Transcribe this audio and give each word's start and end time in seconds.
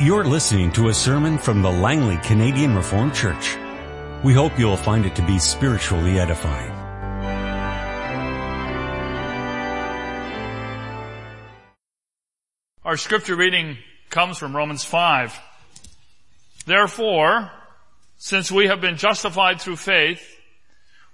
You're 0.00 0.24
listening 0.24 0.72
to 0.72 0.88
a 0.88 0.92
sermon 0.92 1.38
from 1.38 1.62
the 1.62 1.70
Langley 1.70 2.16
Canadian 2.16 2.74
Reformed 2.74 3.14
Church. 3.14 3.56
We 4.24 4.34
hope 4.34 4.58
you'll 4.58 4.76
find 4.76 5.06
it 5.06 5.14
to 5.14 5.22
be 5.24 5.38
spiritually 5.38 6.18
edifying. 6.18 6.72
Our 12.84 12.96
scripture 12.96 13.36
reading 13.36 13.78
comes 14.10 14.36
from 14.36 14.56
Romans 14.56 14.82
5. 14.82 15.38
Therefore, 16.66 17.52
since 18.18 18.50
we 18.50 18.66
have 18.66 18.80
been 18.80 18.96
justified 18.96 19.60
through 19.60 19.76
faith, 19.76 20.28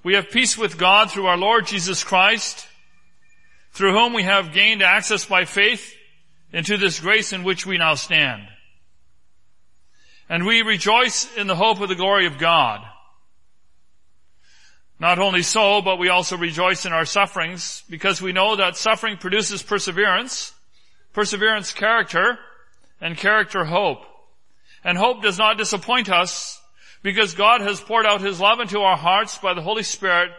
we 0.03 0.15
have 0.15 0.31
peace 0.31 0.57
with 0.57 0.79
God 0.79 1.11
through 1.11 1.27
our 1.27 1.37
Lord 1.37 1.67
Jesus 1.67 2.03
Christ, 2.03 2.67
through 3.73 3.93
whom 3.93 4.15
we 4.15 4.23
have 4.23 4.55
gained 4.55 4.83
access 4.83 5.27
by 5.27 5.45
faith 5.45 5.95
into 6.51 6.79
this 6.79 6.99
grace 6.99 7.35
in 7.35 7.45
which 7.45 7.67
we 7.67 7.77
now 7.77 7.95
stand. 7.95 8.49
And 10.31 10.47
we 10.47 10.63
rejoice 10.63 11.29
in 11.37 11.49
the 11.49 11.57
hope 11.57 11.81
of 11.81 11.89
the 11.89 11.97
glory 11.97 12.27
of 12.27 12.39
God. 12.39 12.87
Not 15.01 15.19
only 15.19 15.43
so, 15.43 15.83
but 15.83 15.99
we 15.99 16.09
also 16.09 16.37
rejoice 16.37 16.87
in 16.87 16.93
our 16.93 17.05
sufferings 17.05 17.83
because 17.91 18.23
we 18.23 18.33
know 18.33 18.55
that 18.55 18.77
suffering 18.77 19.17
produces 19.17 19.61
perseverance, 19.61 20.53
perseverance 21.13 21.73
character, 21.73 22.39
and 23.01 23.17
character 23.17 23.65
hope. 23.65 24.05
And 24.85 24.97
hope 24.97 25.21
does 25.21 25.37
not 25.37 25.59
disappoint 25.59 26.09
us 26.09 26.63
because 27.03 27.35
God 27.35 27.61
has 27.63 27.81
poured 27.81 28.07
out 28.07 28.21
His 28.21 28.39
love 28.39 28.61
into 28.61 28.79
our 28.79 28.97
hearts 28.97 29.37
by 29.39 29.55
the 29.55 29.63
Holy 29.63 29.83
Spirit 29.83 30.31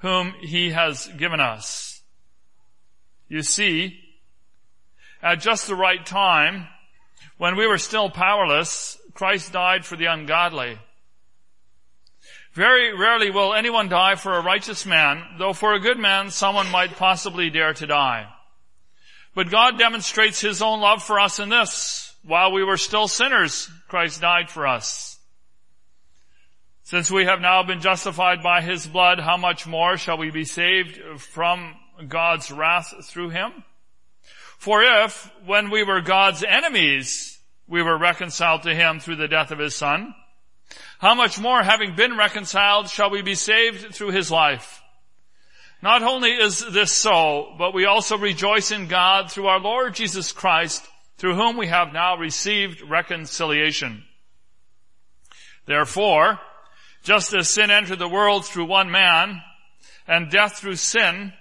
whom 0.00 0.34
He 0.42 0.72
has 0.72 1.06
given 1.16 1.40
us. 1.40 2.02
You 3.28 3.40
see, 3.40 3.98
at 5.22 5.40
just 5.40 5.66
the 5.66 5.74
right 5.74 6.04
time, 6.04 6.66
when 7.38 7.56
we 7.56 7.66
were 7.66 7.78
still 7.78 8.10
powerless, 8.10 8.98
Christ 9.18 9.50
died 9.50 9.84
for 9.84 9.96
the 9.96 10.04
ungodly. 10.04 10.78
Very 12.52 12.96
rarely 12.96 13.32
will 13.32 13.52
anyone 13.52 13.88
die 13.88 14.14
for 14.14 14.36
a 14.36 14.40
righteous 14.40 14.86
man, 14.86 15.24
though 15.38 15.52
for 15.52 15.74
a 15.74 15.80
good 15.80 15.98
man 15.98 16.30
someone 16.30 16.70
might 16.70 16.94
possibly 16.94 17.50
dare 17.50 17.74
to 17.74 17.86
die. 17.88 18.28
But 19.34 19.50
God 19.50 19.76
demonstrates 19.76 20.40
His 20.40 20.62
own 20.62 20.80
love 20.80 21.02
for 21.02 21.18
us 21.18 21.40
in 21.40 21.48
this. 21.48 22.14
While 22.22 22.52
we 22.52 22.62
were 22.62 22.76
still 22.76 23.08
sinners, 23.08 23.68
Christ 23.88 24.20
died 24.20 24.50
for 24.50 24.68
us. 24.68 25.18
Since 26.84 27.10
we 27.10 27.24
have 27.24 27.40
now 27.40 27.64
been 27.64 27.80
justified 27.80 28.40
by 28.40 28.60
His 28.60 28.86
blood, 28.86 29.18
how 29.18 29.36
much 29.36 29.66
more 29.66 29.96
shall 29.96 30.18
we 30.18 30.30
be 30.30 30.44
saved 30.44 30.96
from 31.18 31.74
God's 32.06 32.52
wrath 32.52 32.94
through 33.02 33.30
Him? 33.30 33.64
For 34.58 34.84
if, 34.84 35.28
when 35.44 35.70
we 35.70 35.82
were 35.82 36.02
God's 36.02 36.44
enemies, 36.44 37.27
we 37.68 37.82
were 37.82 37.98
reconciled 37.98 38.62
to 38.62 38.74
Him 38.74 38.98
through 38.98 39.16
the 39.16 39.28
death 39.28 39.50
of 39.50 39.58
His 39.58 39.74
Son, 39.74 40.14
how 40.98 41.14
much 41.14 41.38
more, 41.38 41.62
having 41.62 41.94
been 41.94 42.16
reconciled, 42.16 42.88
shall 42.88 43.10
we 43.10 43.22
be 43.22 43.34
saved 43.34 43.94
through 43.94 44.10
His 44.10 44.30
life? 44.30 44.82
Not 45.80 46.02
only 46.02 46.32
is 46.32 46.64
this 46.72 46.92
so, 46.92 47.54
but 47.56 47.72
we 47.72 47.84
also 47.84 48.18
rejoice 48.18 48.72
in 48.72 48.88
God 48.88 49.30
through 49.30 49.46
our 49.46 49.60
Lord 49.60 49.94
Jesus 49.94 50.32
Christ, 50.32 50.84
through 51.16 51.36
whom 51.36 51.56
we 51.56 51.68
have 51.68 51.92
now 51.92 52.16
received 52.16 52.82
reconciliation. 52.82 54.04
Therefore, 55.66 56.40
just 57.04 57.32
as 57.32 57.48
sin 57.48 57.70
entered 57.70 58.00
the 58.00 58.08
world 58.08 58.44
through 58.44 58.64
one 58.64 58.90
man, 58.90 59.40
and 60.08 60.30
death 60.30 60.56
through 60.56 60.76
sin, 60.76 61.32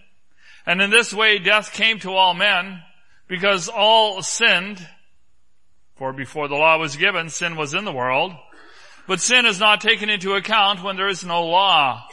and 0.66 0.82
in 0.82 0.92
this 0.92 1.14
way 1.14 1.40
death 1.40 1.74
came 1.74 2.00
to 2.00 2.14
all 2.14 2.36
men, 2.36 2.82
because 3.28 3.70
all 3.70 4.22
sinned, 4.22 4.88
for 5.98 6.14
before 6.14 6.48
the 6.48 6.56
law 6.56 6.78
was 6.78 6.96
given, 6.96 7.30
sin 7.30 7.56
was 7.56 7.74
in 7.74 7.86
the 7.86 7.92
world, 7.92 8.34
but 9.08 9.20
sin 9.20 9.46
is 9.46 9.60
not 9.60 9.82
taken 9.82 10.10
into 10.10 10.36
account 10.36 10.84
when 10.84 10.96
there 10.96 11.08
is 11.08 11.24
no 11.24 11.46
law. 11.46 12.08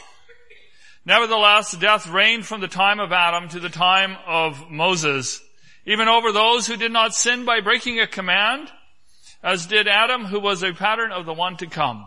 Nevertheless, 1.05 1.77
death 1.77 2.07
reigned 2.07 2.45
from 2.45 2.61
the 2.61 2.67
time 2.67 2.99
of 2.99 3.11
Adam 3.11 3.47
to 3.49 3.59
the 3.59 3.69
time 3.69 4.17
of 4.25 4.71
Moses, 4.71 5.41
even 5.85 6.07
over 6.07 6.31
those 6.31 6.65
who 6.65 6.77
did 6.77 6.91
not 6.91 7.13
sin 7.13 7.45
by 7.45 7.61
breaking 7.61 7.99
a 7.99 8.07
command, 8.07 8.71
as 9.43 9.67
did 9.67 9.87
Adam, 9.87 10.25
who 10.25 10.39
was 10.39 10.63
a 10.63 10.73
pattern 10.73 11.11
of 11.11 11.27
the 11.27 11.33
one 11.33 11.57
to 11.57 11.67
come. 11.67 12.05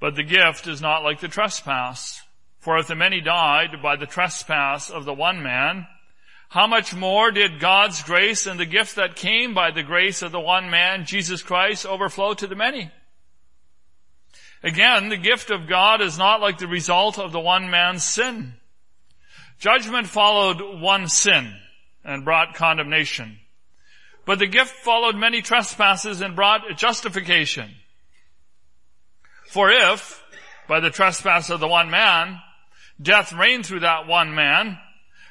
But 0.00 0.16
the 0.16 0.22
gift 0.22 0.66
is 0.66 0.80
not 0.80 1.02
like 1.02 1.20
the 1.20 1.28
trespass. 1.28 2.22
For 2.58 2.78
if 2.78 2.86
the 2.86 2.94
many 2.94 3.20
died 3.20 3.82
by 3.82 3.96
the 3.96 4.06
trespass 4.06 4.88
of 4.88 5.04
the 5.04 5.12
one 5.12 5.42
man, 5.42 5.86
how 6.48 6.66
much 6.66 6.94
more 6.94 7.30
did 7.30 7.60
God's 7.60 8.02
grace 8.02 8.46
and 8.46 8.60
the 8.60 8.66
gift 8.66 8.96
that 8.96 9.16
came 9.16 9.54
by 9.54 9.70
the 9.70 9.82
grace 9.82 10.22
of 10.22 10.32
the 10.32 10.40
one 10.40 10.70
man, 10.70 11.04
Jesus 11.04 11.42
Christ, 11.42 11.86
overflow 11.86 12.34
to 12.34 12.46
the 12.46 12.54
many? 12.54 12.90
Again, 14.62 15.08
the 15.08 15.16
gift 15.16 15.50
of 15.50 15.66
God 15.66 16.00
is 16.00 16.16
not 16.16 16.40
like 16.40 16.58
the 16.58 16.66
result 16.66 17.18
of 17.18 17.32
the 17.32 17.40
one 17.40 17.70
man's 17.70 18.04
sin. 18.04 18.54
Judgment 19.58 20.06
followed 20.06 20.80
one 20.80 21.08
sin 21.08 21.54
and 22.04 22.24
brought 22.24 22.54
condemnation. 22.54 23.38
But 24.24 24.38
the 24.38 24.46
gift 24.46 24.70
followed 24.70 25.16
many 25.16 25.42
trespasses 25.42 26.20
and 26.20 26.34
brought 26.34 26.76
justification. 26.76 27.70
For 29.48 29.70
if, 29.70 30.22
by 30.66 30.80
the 30.80 30.90
trespass 30.90 31.50
of 31.50 31.60
the 31.60 31.68
one 31.68 31.90
man, 31.90 32.40
death 33.00 33.32
reigned 33.32 33.66
through 33.66 33.80
that 33.80 34.06
one 34.06 34.34
man, 34.34 34.78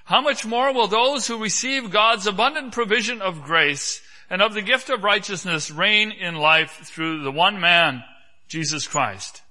how 0.05 0.21
much 0.21 0.45
more 0.45 0.73
will 0.73 0.87
those 0.87 1.27
who 1.27 1.41
receive 1.41 1.91
God's 1.91 2.27
abundant 2.27 2.73
provision 2.73 3.21
of 3.21 3.43
grace 3.43 4.01
and 4.29 4.41
of 4.41 4.53
the 4.53 4.61
gift 4.61 4.89
of 4.89 5.03
righteousness 5.03 5.71
reign 5.71 6.11
in 6.11 6.35
life 6.35 6.81
through 6.83 7.23
the 7.23 7.31
one 7.31 7.59
man, 7.59 8.03
Jesus 8.47 8.87
Christ. 8.87 9.41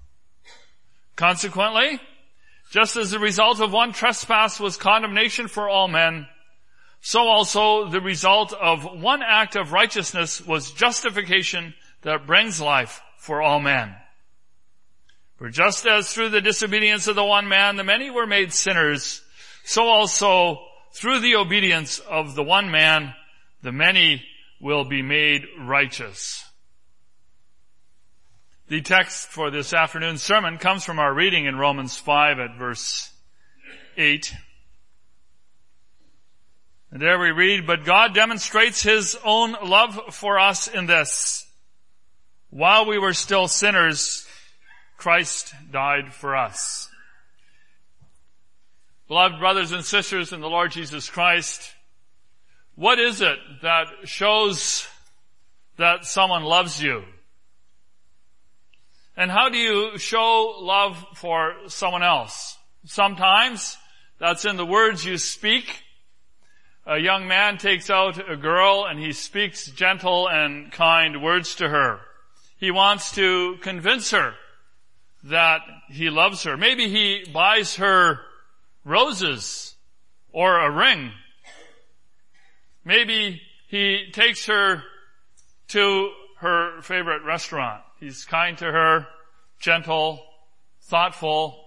Consequently, 1.16 2.00
just 2.70 2.96
as 2.96 3.10
the 3.10 3.18
result 3.18 3.60
of 3.60 3.72
one 3.72 3.92
trespass 3.92 4.58
was 4.58 4.76
condemnation 4.76 5.48
for 5.48 5.68
all 5.68 5.88
men, 5.88 6.26
so 7.00 7.20
also 7.28 7.88
the 7.88 8.00
result 8.00 8.52
of 8.52 9.00
one 9.00 9.22
act 9.22 9.56
of 9.56 9.72
righteousness 9.72 10.44
was 10.44 10.70
justification 10.70 11.74
that 12.02 12.26
brings 12.26 12.60
life 12.60 13.02
for 13.16 13.42
all 13.42 13.60
men. 13.60 13.94
For 15.36 15.48
just 15.48 15.86
as 15.86 16.12
through 16.12 16.28
the 16.28 16.40
disobedience 16.40 17.08
of 17.08 17.16
the 17.16 17.24
one 17.24 17.48
man 17.48 17.76
the 17.76 17.84
many 17.84 18.10
were 18.10 18.26
made 18.26 18.52
sinners, 18.52 19.21
so 19.64 19.84
also 19.84 20.60
through 20.92 21.20
the 21.20 21.36
obedience 21.36 21.98
of 21.98 22.34
the 22.34 22.42
one 22.42 22.70
man 22.70 23.14
the 23.62 23.72
many 23.72 24.22
will 24.60 24.84
be 24.84 25.02
made 25.02 25.46
righteous. 25.58 26.44
The 28.68 28.80
text 28.80 29.28
for 29.28 29.50
this 29.50 29.72
afternoon's 29.72 30.22
sermon 30.22 30.58
comes 30.58 30.84
from 30.84 30.98
our 30.98 31.12
reading 31.12 31.46
in 31.46 31.56
Romans 31.56 31.96
5 31.96 32.38
at 32.38 32.56
verse 32.56 33.12
8. 33.96 34.34
And 36.90 37.00
there 37.00 37.18
we 37.18 37.30
read, 37.30 37.66
but 37.66 37.84
God 37.84 38.14
demonstrates 38.14 38.82
His 38.82 39.16
own 39.24 39.56
love 39.64 40.14
for 40.14 40.38
us 40.38 40.68
in 40.68 40.86
this. 40.86 41.46
While 42.50 42.86
we 42.86 42.98
were 42.98 43.14
still 43.14 43.48
sinners, 43.48 44.26
Christ 44.96 45.54
died 45.70 46.12
for 46.12 46.36
us. 46.36 46.88
Beloved 49.12 49.40
brothers 49.40 49.72
and 49.72 49.84
sisters 49.84 50.32
in 50.32 50.40
the 50.40 50.48
Lord 50.48 50.70
Jesus 50.70 51.10
Christ, 51.10 51.74
what 52.76 52.98
is 52.98 53.20
it 53.20 53.36
that 53.60 53.88
shows 54.04 54.88
that 55.76 56.06
someone 56.06 56.44
loves 56.44 56.82
you? 56.82 57.04
And 59.14 59.30
how 59.30 59.50
do 59.50 59.58
you 59.58 59.98
show 59.98 60.56
love 60.60 60.96
for 61.16 61.52
someone 61.66 62.02
else? 62.02 62.56
Sometimes 62.86 63.76
that's 64.18 64.46
in 64.46 64.56
the 64.56 64.64
words 64.64 65.04
you 65.04 65.18
speak. 65.18 65.82
A 66.86 66.96
young 66.96 67.28
man 67.28 67.58
takes 67.58 67.90
out 67.90 68.30
a 68.30 68.36
girl 68.38 68.86
and 68.88 68.98
he 68.98 69.12
speaks 69.12 69.66
gentle 69.66 70.26
and 70.26 70.72
kind 70.72 71.22
words 71.22 71.56
to 71.56 71.68
her. 71.68 72.00
He 72.56 72.70
wants 72.70 73.14
to 73.16 73.58
convince 73.60 74.12
her 74.12 74.32
that 75.24 75.60
he 75.90 76.08
loves 76.08 76.44
her. 76.44 76.56
Maybe 76.56 76.88
he 76.88 77.30
buys 77.30 77.76
her 77.76 78.22
roses 78.84 79.74
or 80.32 80.58
a 80.58 80.70
ring. 80.70 81.12
Maybe 82.84 83.40
he 83.68 84.10
takes 84.12 84.46
her 84.46 84.82
to 85.68 86.10
her 86.38 86.82
favorite 86.82 87.22
restaurant. 87.24 87.82
He's 88.00 88.24
kind 88.24 88.58
to 88.58 88.64
her, 88.64 89.06
gentle, 89.60 90.24
thoughtful, 90.82 91.64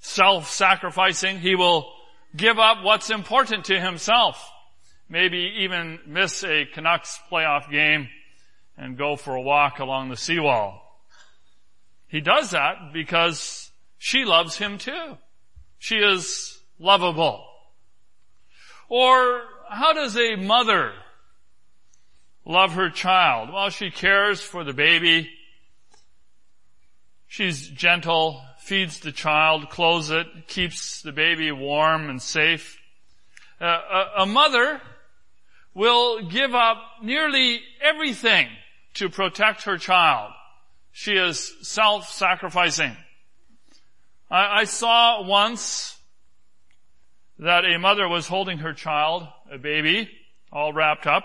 self-sacrificing. 0.00 1.38
He 1.38 1.54
will 1.54 1.92
give 2.34 2.58
up 2.58 2.82
what's 2.82 3.10
important 3.10 3.66
to 3.66 3.78
himself. 3.78 4.50
Maybe 5.08 5.56
even 5.60 6.00
miss 6.06 6.42
a 6.42 6.64
Canucks 6.64 7.20
playoff 7.30 7.70
game 7.70 8.08
and 8.78 8.96
go 8.96 9.16
for 9.16 9.34
a 9.34 9.42
walk 9.42 9.78
along 9.78 10.08
the 10.08 10.16
seawall. 10.16 10.80
He 12.08 12.20
does 12.20 12.50
that 12.52 12.92
because 12.92 13.70
she 13.98 14.24
loves 14.24 14.56
him 14.56 14.78
too. 14.78 15.18
She 15.82 15.96
is 15.96 16.60
lovable. 16.78 17.44
Or 18.88 19.42
how 19.68 19.92
does 19.92 20.16
a 20.16 20.36
mother 20.36 20.92
love 22.44 22.74
her 22.74 22.88
child? 22.88 23.52
Well, 23.52 23.68
she 23.68 23.90
cares 23.90 24.40
for 24.40 24.62
the 24.62 24.72
baby. 24.72 25.28
She's 27.26 27.66
gentle, 27.66 28.44
feeds 28.60 29.00
the 29.00 29.10
child, 29.10 29.70
clothes 29.70 30.10
it, 30.10 30.46
keeps 30.46 31.02
the 31.02 31.10
baby 31.10 31.50
warm 31.50 32.08
and 32.08 32.22
safe. 32.22 32.78
Uh, 33.60 33.64
a, 33.66 34.22
a 34.22 34.26
mother 34.26 34.80
will 35.74 36.22
give 36.22 36.54
up 36.54 36.76
nearly 37.02 37.60
everything 37.80 38.46
to 38.94 39.08
protect 39.08 39.64
her 39.64 39.78
child. 39.78 40.30
She 40.92 41.14
is 41.16 41.52
self-sacrificing. 41.62 42.96
I, 44.32 44.60
I 44.60 44.64
saw 44.64 45.22
once 45.22 45.98
that 47.38 47.66
a 47.66 47.78
mother 47.78 48.08
was 48.08 48.26
holding 48.26 48.58
her 48.58 48.72
child, 48.72 49.28
a 49.52 49.58
baby, 49.58 50.10
all 50.50 50.72
wrapped 50.72 51.06
up, 51.06 51.24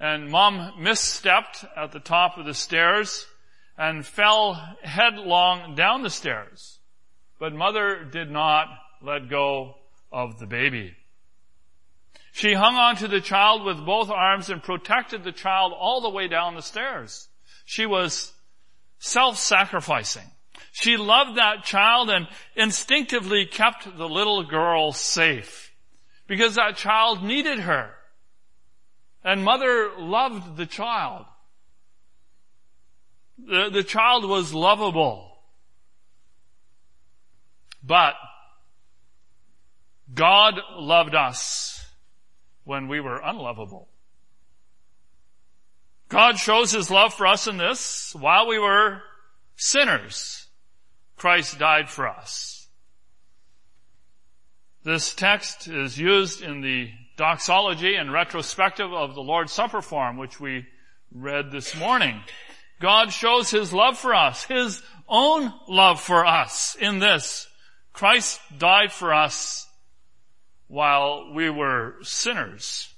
and 0.00 0.30
mom 0.30 0.72
misstepped 0.80 1.66
at 1.76 1.92
the 1.92 2.00
top 2.00 2.38
of 2.38 2.46
the 2.46 2.54
stairs 2.54 3.26
and 3.76 4.06
fell 4.06 4.54
headlong 4.82 5.74
down 5.74 6.02
the 6.02 6.10
stairs. 6.10 6.78
But 7.38 7.52
mother 7.52 8.02
did 8.10 8.30
not 8.30 8.68
let 9.02 9.28
go 9.28 9.74
of 10.10 10.38
the 10.38 10.46
baby. 10.46 10.94
She 12.32 12.54
hung 12.54 12.76
on 12.76 12.96
to 12.96 13.08
the 13.08 13.20
child 13.20 13.62
with 13.62 13.84
both 13.84 14.08
arms 14.08 14.48
and 14.48 14.62
protected 14.62 15.22
the 15.22 15.32
child 15.32 15.74
all 15.76 16.00
the 16.00 16.08
way 16.08 16.28
down 16.28 16.54
the 16.54 16.62
stairs. 16.62 17.28
She 17.66 17.84
was 17.84 18.32
self-sacrificing. 19.00 20.31
She 20.72 20.96
loved 20.96 21.36
that 21.36 21.64
child 21.64 22.08
and 22.08 22.26
instinctively 22.56 23.44
kept 23.44 23.96
the 23.96 24.08
little 24.08 24.42
girl 24.42 24.92
safe 24.92 25.70
because 26.26 26.54
that 26.54 26.76
child 26.76 27.22
needed 27.22 27.60
her. 27.60 27.90
And 29.22 29.44
mother 29.44 29.90
loved 29.98 30.56
the 30.56 30.64
child. 30.64 31.26
The, 33.38 33.68
the 33.70 33.84
child 33.84 34.24
was 34.24 34.54
lovable. 34.54 35.36
But 37.82 38.14
God 40.12 40.54
loved 40.74 41.14
us 41.14 41.84
when 42.64 42.88
we 42.88 42.98
were 43.00 43.20
unlovable. 43.22 43.88
God 46.08 46.38
shows 46.38 46.72
his 46.72 46.90
love 46.90 47.12
for 47.12 47.26
us 47.26 47.46
in 47.46 47.58
this. 47.58 48.14
While 48.14 48.46
we 48.46 48.58
were 48.58 49.02
sinners, 49.56 50.41
Christ 51.22 51.56
died 51.60 51.88
for 51.88 52.08
us. 52.08 52.66
This 54.82 55.14
text 55.14 55.68
is 55.68 55.96
used 55.96 56.42
in 56.42 56.62
the 56.62 56.90
doxology 57.16 57.94
and 57.94 58.12
retrospective 58.12 58.92
of 58.92 59.14
the 59.14 59.20
Lord's 59.20 59.52
Supper 59.52 59.82
form, 59.82 60.16
which 60.16 60.40
we 60.40 60.66
read 61.14 61.52
this 61.52 61.76
morning. 61.76 62.20
God 62.80 63.12
shows 63.12 63.52
his 63.52 63.72
love 63.72 63.96
for 63.96 64.12
us, 64.12 64.42
his 64.46 64.82
own 65.08 65.54
love 65.68 66.00
for 66.00 66.26
us 66.26 66.74
in 66.80 66.98
this. 66.98 67.46
Christ 67.92 68.40
died 68.58 68.90
for 68.90 69.14
us 69.14 69.68
while 70.66 71.32
we 71.32 71.48
were 71.50 71.98
sinners. 72.02 72.92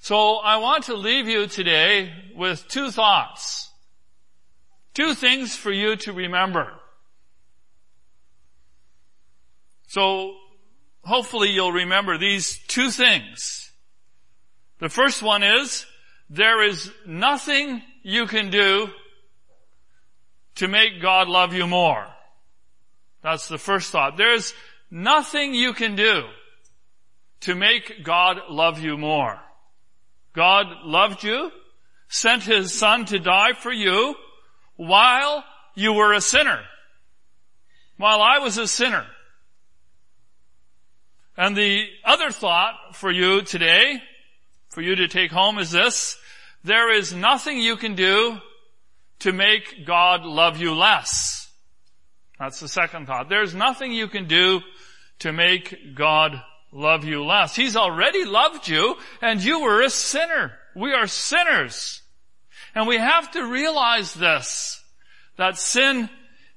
So 0.00 0.36
I 0.36 0.56
want 0.56 0.84
to 0.84 0.94
leave 0.94 1.28
you 1.28 1.46
today 1.48 2.14
with 2.34 2.66
two 2.68 2.90
thoughts. 2.90 3.70
Two 4.94 5.12
things 5.12 5.54
for 5.54 5.70
you 5.70 5.96
to 5.96 6.14
remember. 6.14 6.78
So 9.92 10.36
hopefully 11.04 11.50
you'll 11.50 11.70
remember 11.70 12.16
these 12.16 12.58
two 12.66 12.88
things. 12.88 13.70
The 14.78 14.88
first 14.88 15.22
one 15.22 15.42
is, 15.42 15.84
there 16.30 16.64
is 16.66 16.90
nothing 17.06 17.82
you 18.02 18.26
can 18.26 18.48
do 18.48 18.88
to 20.54 20.66
make 20.66 21.02
God 21.02 21.28
love 21.28 21.52
you 21.52 21.66
more. 21.66 22.06
That's 23.22 23.48
the 23.48 23.58
first 23.58 23.90
thought. 23.90 24.16
There's 24.16 24.54
nothing 24.90 25.52
you 25.52 25.74
can 25.74 25.94
do 25.94 26.22
to 27.40 27.54
make 27.54 28.02
God 28.02 28.38
love 28.48 28.80
you 28.80 28.96
more. 28.96 29.38
God 30.32 30.68
loved 30.86 31.22
you, 31.22 31.52
sent 32.08 32.44
His 32.44 32.72
Son 32.72 33.04
to 33.04 33.18
die 33.18 33.52
for 33.52 33.70
you 33.70 34.14
while 34.76 35.44
you 35.74 35.92
were 35.92 36.14
a 36.14 36.22
sinner. 36.22 36.60
While 37.98 38.22
I 38.22 38.38
was 38.38 38.56
a 38.56 38.66
sinner. 38.66 39.04
And 41.36 41.56
the 41.56 41.86
other 42.04 42.30
thought 42.30 42.74
for 42.94 43.10
you 43.10 43.42
today, 43.42 44.02
for 44.68 44.82
you 44.82 44.96
to 44.96 45.08
take 45.08 45.30
home 45.30 45.58
is 45.58 45.70
this. 45.70 46.18
There 46.64 46.92
is 46.92 47.14
nothing 47.14 47.58
you 47.58 47.76
can 47.76 47.94
do 47.94 48.38
to 49.20 49.32
make 49.32 49.86
God 49.86 50.24
love 50.24 50.58
you 50.58 50.74
less. 50.74 51.50
That's 52.38 52.60
the 52.60 52.68
second 52.68 53.06
thought. 53.06 53.28
There's 53.28 53.54
nothing 53.54 53.92
you 53.92 54.08
can 54.08 54.26
do 54.26 54.60
to 55.20 55.32
make 55.32 55.94
God 55.94 56.42
love 56.72 57.04
you 57.04 57.24
less. 57.24 57.54
He's 57.54 57.76
already 57.76 58.24
loved 58.24 58.68
you 58.68 58.96
and 59.20 59.42
you 59.42 59.60
were 59.60 59.82
a 59.82 59.90
sinner. 59.90 60.52
We 60.74 60.92
are 60.92 61.06
sinners. 61.06 62.02
And 62.74 62.88
we 62.88 62.96
have 62.96 63.30
to 63.32 63.46
realize 63.46 64.14
this, 64.14 64.82
that 65.36 65.58
sin 65.58 66.08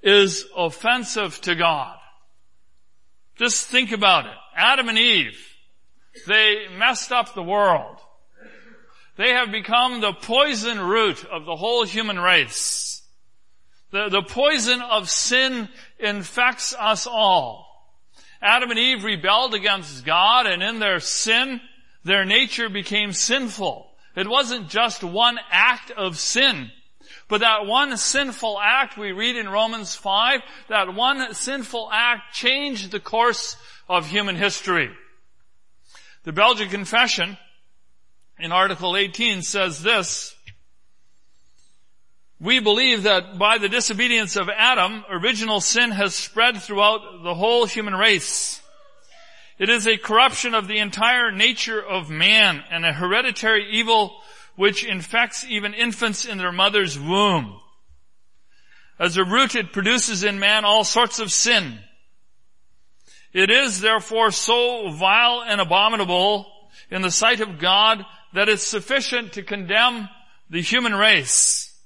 is 0.02 0.46
offensive 0.56 1.40
to 1.42 1.56
God. 1.56 1.98
Just 3.36 3.68
think 3.68 3.92
about 3.92 4.26
it. 4.26 4.38
Adam 4.56 4.90
and 4.90 4.98
Eve, 4.98 5.38
they 6.28 6.68
messed 6.78 7.12
up 7.12 7.34
the 7.34 7.44
world. 7.44 7.98
They 9.18 9.32
have 9.32 9.52
become 9.52 10.02
the 10.02 10.14
poison 10.14 10.80
root 10.80 11.24
of 11.26 11.46
the 11.46 11.56
whole 11.56 11.86
human 11.86 12.20
race. 12.20 13.02
The, 13.92 14.10
the 14.10 14.24
poison 14.24 14.82
of 14.82 15.10
sin 15.10 15.70
infects 16.00 16.76
us 16.78 17.08
all. 17.08 17.66
Adam 18.42 18.70
and 18.70 18.80
Eve 18.80 19.04
rebelled 19.04 19.54
against 19.54 20.06
God 20.06 20.48
and 20.48 20.62
in 20.62 20.80
their 20.80 21.00
sin, 21.00 21.62
their 22.04 22.26
nature 22.26 22.70
became 22.70 23.14
sinful. 23.14 23.90
It 24.16 24.28
wasn't 24.28 24.70
just 24.70 25.04
one 25.04 25.40
act 25.50 25.92
of 25.92 26.18
sin. 26.18 26.72
But 27.28 27.42
that 27.42 27.66
one 27.66 27.98
sinful 27.98 28.60
act 28.62 28.98
we 28.98 29.12
read 29.12 29.36
in 29.36 29.50
Romans 29.50 29.96
5, 29.96 30.42
that 30.70 30.94
one 30.94 31.34
sinful 31.34 31.90
act 31.92 32.34
changed 32.34 32.92
the 32.92 33.00
course 33.00 33.58
of 33.88 34.08
human 34.08 34.36
history. 34.36 34.92
The 36.24 36.34
Belgic 36.34 36.70
Confession 36.70 37.38
in 38.40 38.52
Article 38.52 38.98
18 38.98 39.42
says 39.42 39.84
this, 39.84 40.36
we 42.40 42.60
believe 42.60 43.04
that 43.04 43.38
by 43.38 43.58
the 43.58 43.70
disobedience 43.70 44.36
of 44.36 44.50
Adam, 44.50 45.06
original 45.10 45.62
sin 45.62 45.92
has 45.92 46.14
spread 46.14 46.62
throughout 46.62 47.24
the 47.24 47.34
whole 47.34 47.66
human 47.66 47.96
race. 47.96 48.62
It 49.58 49.70
is 49.70 49.88
a 49.88 49.98
corruption 49.98 50.54
of 50.54 50.68
the 50.68 50.80
entire 50.80 51.32
nature 51.32 51.82
of 51.82 52.10
man 52.10 52.62
and 52.70 52.86
a 52.86 52.92
hereditary 52.92 53.70
evil 53.72 54.18
which 54.58 54.86
infects 54.86 55.46
even 55.46 55.74
infants 55.74 56.26
in 56.26 56.38
their 56.38 56.52
mother's 56.52 57.00
womb. 57.00 57.60
As 59.00 59.16
a 59.16 59.24
root, 59.24 59.56
it 59.56 59.72
produces 59.72 60.24
in 60.24 60.40
man 60.40 60.66
all 60.66 60.84
sorts 60.84 61.20
of 61.20 61.32
sin. 61.32 61.80
It 63.36 63.50
is 63.50 63.82
therefore 63.82 64.32
so 64.32 64.90
vile 64.92 65.44
and 65.46 65.60
abominable 65.60 66.50
in 66.90 67.02
the 67.02 67.12
sight 67.12 67.42
of 67.42 67.60
God 67.60 68.06
that 68.34 68.48
it's 68.48 68.66
sufficient 68.66 69.34
to 69.34 69.44
condemn 69.44 70.08
the 70.50 70.62
human 70.62 70.96
race. 70.96 71.78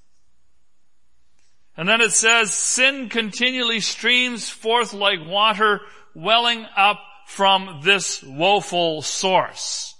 And 1.75 1.89
then 1.89 2.01
it 2.01 2.11
says, 2.11 2.53
sin 2.53 3.09
continually 3.09 3.79
streams 3.79 4.47
forth 4.47 4.93
like 4.93 5.25
water 5.25 5.81
welling 6.13 6.67
up 6.77 6.99
from 7.25 7.79
this 7.83 8.21
woeful 8.21 9.01
source. 9.01 9.95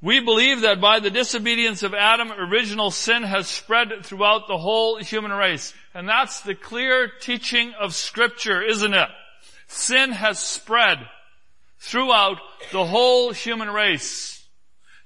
We 0.00 0.20
believe 0.20 0.60
that 0.60 0.80
by 0.80 1.00
the 1.00 1.10
disobedience 1.10 1.82
of 1.82 1.92
Adam, 1.92 2.30
original 2.30 2.92
sin 2.92 3.24
has 3.24 3.48
spread 3.48 4.04
throughout 4.04 4.46
the 4.46 4.56
whole 4.56 4.98
human 4.98 5.32
race. 5.32 5.74
And 5.92 6.08
that's 6.08 6.40
the 6.42 6.54
clear 6.54 7.10
teaching 7.20 7.74
of 7.80 7.94
scripture, 7.94 8.62
isn't 8.62 8.94
it? 8.94 9.08
Sin 9.66 10.12
has 10.12 10.38
spread 10.38 10.98
throughout 11.80 12.38
the 12.70 12.84
whole 12.84 13.32
human 13.32 13.68
race 13.68 14.46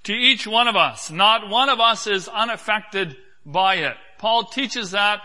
to 0.04 0.12
each 0.12 0.46
one 0.46 0.68
of 0.68 0.76
us. 0.76 1.10
Not 1.10 1.48
one 1.48 1.70
of 1.70 1.80
us 1.80 2.06
is 2.06 2.28
unaffected 2.28 3.16
by 3.46 3.76
it. 3.76 3.96
Paul 4.18 4.44
teaches 4.44 4.90
that 4.90 5.20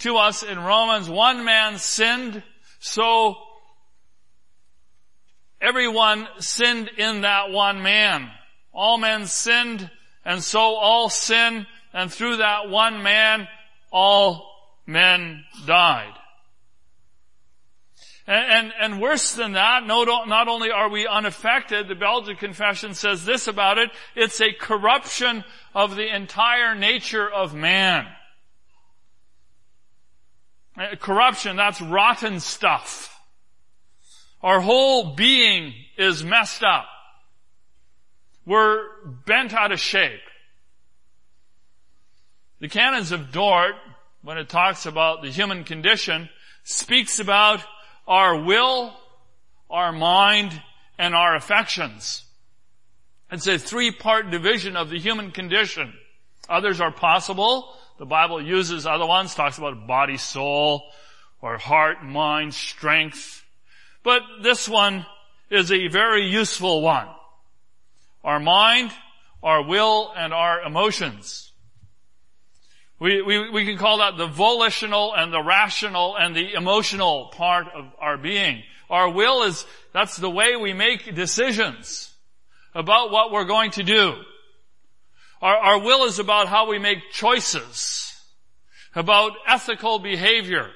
to 0.00 0.16
us 0.16 0.42
in 0.42 0.58
Romans. 0.58 1.08
One 1.08 1.44
man 1.44 1.78
sinned, 1.78 2.42
so 2.80 3.36
everyone 5.60 6.26
sinned 6.38 6.90
in 6.98 7.20
that 7.20 7.50
one 7.50 7.82
man. 7.82 8.28
All 8.72 8.98
men 8.98 9.26
sinned, 9.26 9.90
and 10.24 10.42
so 10.42 10.60
all 10.60 11.08
sin, 11.08 11.66
and 11.92 12.12
through 12.12 12.38
that 12.38 12.68
one 12.68 13.02
man, 13.02 13.48
all 13.90 14.50
men 14.86 15.44
died. 15.66 16.14
And, 18.26 18.50
and, 18.50 18.72
and, 18.80 19.00
worse 19.02 19.32
than 19.32 19.52
that, 19.52 19.84
not 19.84 20.48
only 20.48 20.70
are 20.70 20.88
we 20.88 21.08
unaffected, 21.08 21.88
the 21.88 21.96
Belgic 21.96 22.38
Confession 22.38 22.94
says 22.94 23.24
this 23.24 23.48
about 23.48 23.78
it, 23.78 23.90
it's 24.14 24.40
a 24.40 24.52
corruption 24.52 25.44
of 25.74 25.96
the 25.96 26.14
entire 26.14 26.76
nature 26.76 27.28
of 27.28 27.52
man. 27.52 28.06
Uh, 30.78 30.94
corruption, 31.00 31.56
that's 31.56 31.80
rotten 31.82 32.38
stuff. 32.38 33.20
Our 34.40 34.60
whole 34.60 35.14
being 35.14 35.74
is 35.98 36.22
messed 36.22 36.62
up. 36.62 36.86
We're 38.44 38.84
bent 39.26 39.54
out 39.54 39.72
of 39.72 39.80
shape. 39.80 40.20
The 42.60 42.68
canons 42.68 43.12
of 43.12 43.32
Dort, 43.32 43.74
when 44.22 44.38
it 44.38 44.48
talks 44.48 44.86
about 44.86 45.22
the 45.22 45.30
human 45.30 45.64
condition, 45.64 46.28
speaks 46.64 47.18
about 47.18 47.60
our 48.06 48.36
will, 48.40 48.94
our 49.70 49.92
mind, 49.92 50.60
and 50.98 51.14
our 51.14 51.34
affections. 51.34 52.24
It's 53.30 53.46
a 53.46 53.58
three-part 53.58 54.30
division 54.30 54.76
of 54.76 54.90
the 54.90 54.98
human 54.98 55.30
condition. 55.30 55.94
Others 56.48 56.80
are 56.80 56.92
possible. 56.92 57.74
The 57.98 58.06
Bible 58.06 58.42
uses 58.42 58.86
other 58.86 59.06
ones, 59.06 59.34
talks 59.34 59.58
about 59.58 59.86
body, 59.86 60.16
soul, 60.16 60.82
or 61.40 61.58
heart, 61.58 62.04
mind, 62.04 62.54
strength. 62.54 63.44
But 64.02 64.22
this 64.42 64.68
one 64.68 65.06
is 65.50 65.72
a 65.72 65.88
very 65.88 66.28
useful 66.28 66.82
one. 66.82 67.08
Our 68.24 68.40
mind, 68.40 68.92
our 69.42 69.62
will, 69.62 70.12
and 70.16 70.32
our 70.32 70.62
emotions. 70.62 71.52
We, 73.00 73.20
we, 73.20 73.50
we 73.50 73.64
can 73.64 73.78
call 73.78 73.98
that 73.98 74.16
the 74.16 74.28
volitional 74.28 75.12
and 75.12 75.32
the 75.32 75.42
rational 75.42 76.16
and 76.16 76.36
the 76.36 76.54
emotional 76.54 77.32
part 77.34 77.66
of 77.74 77.86
our 77.98 78.16
being. 78.16 78.62
Our 78.88 79.10
will 79.10 79.42
is, 79.42 79.66
that's 79.92 80.16
the 80.16 80.30
way 80.30 80.54
we 80.54 80.72
make 80.72 81.12
decisions 81.12 82.14
about 82.74 83.10
what 83.10 83.32
we're 83.32 83.44
going 83.44 83.72
to 83.72 83.82
do. 83.82 84.14
Our, 85.40 85.56
our 85.56 85.78
will 85.80 86.04
is 86.04 86.20
about 86.20 86.46
how 86.46 86.68
we 86.68 86.78
make 86.78 87.10
choices, 87.10 88.14
about 88.94 89.32
ethical 89.48 89.98
behavior, 89.98 90.70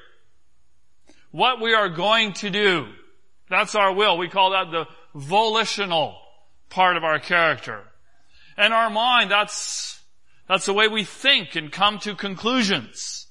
what 1.30 1.60
we 1.60 1.74
are 1.74 1.90
going 1.90 2.32
to 2.32 2.50
do. 2.50 2.88
That's 3.48 3.76
our 3.76 3.94
will. 3.94 4.18
We 4.18 4.28
call 4.28 4.50
that 4.50 4.72
the 4.72 4.86
volitional 5.14 6.16
part 6.68 6.96
of 6.96 7.04
our 7.04 7.18
character. 7.18 7.82
And 8.56 8.72
our 8.72 8.90
mind, 8.90 9.30
that's 9.30 10.00
that's 10.48 10.66
the 10.66 10.72
way 10.72 10.88
we 10.88 11.04
think 11.04 11.56
and 11.56 11.72
come 11.72 11.98
to 12.00 12.14
conclusions. 12.14 13.26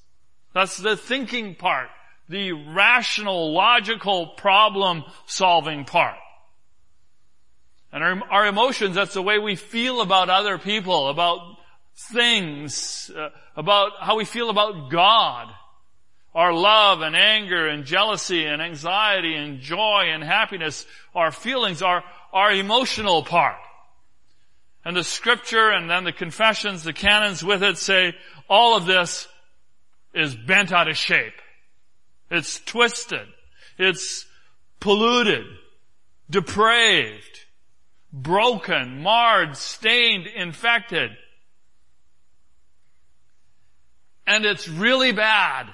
That's 0.52 0.76
the 0.76 0.96
thinking 0.96 1.54
part, 1.54 1.88
the 2.28 2.52
rational, 2.52 3.52
logical 3.52 4.28
problem 4.28 5.04
solving 5.26 5.84
part. 5.84 6.18
And 7.92 8.02
our, 8.02 8.22
our, 8.30 8.46
emotions, 8.46 8.94
that's 8.94 9.14
the 9.14 9.22
way 9.22 9.38
we 9.38 9.56
feel 9.56 10.00
about 10.02 10.28
other 10.28 10.58
people, 10.58 11.08
about 11.08 11.40
things, 11.94 13.10
uh, 13.16 13.30
about 13.56 13.92
how 14.00 14.16
we 14.16 14.24
feel 14.24 14.50
about 14.50 14.90
God. 14.90 15.48
Our 16.36 16.52
love 16.52 17.00
and 17.00 17.16
anger 17.16 17.66
and 17.66 17.86
jealousy 17.86 18.44
and 18.44 18.60
anxiety 18.60 19.34
and 19.34 19.58
joy 19.58 20.10
and 20.10 20.22
happiness, 20.22 20.84
our 21.14 21.30
feelings 21.30 21.80
are 21.80 22.04
our 22.30 22.52
emotional 22.52 23.22
part. 23.22 23.56
And 24.84 24.94
the 24.94 25.02
scripture 25.02 25.70
and 25.70 25.88
then 25.88 26.04
the 26.04 26.12
confessions, 26.12 26.82
the 26.82 26.92
canons 26.92 27.42
with 27.42 27.62
it 27.62 27.78
say 27.78 28.14
all 28.50 28.76
of 28.76 28.84
this 28.84 29.26
is 30.12 30.36
bent 30.36 30.72
out 30.72 30.88
of 30.88 30.98
shape. 30.98 31.32
It's 32.30 32.60
twisted. 32.60 33.26
It's 33.78 34.26
polluted, 34.78 35.46
depraved, 36.28 37.46
broken, 38.12 39.02
marred, 39.02 39.56
stained, 39.56 40.26
infected. 40.26 41.12
And 44.26 44.44
it's 44.44 44.68
really 44.68 45.12
bad. 45.12 45.68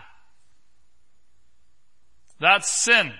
That's 2.42 2.68
sin. 2.68 3.12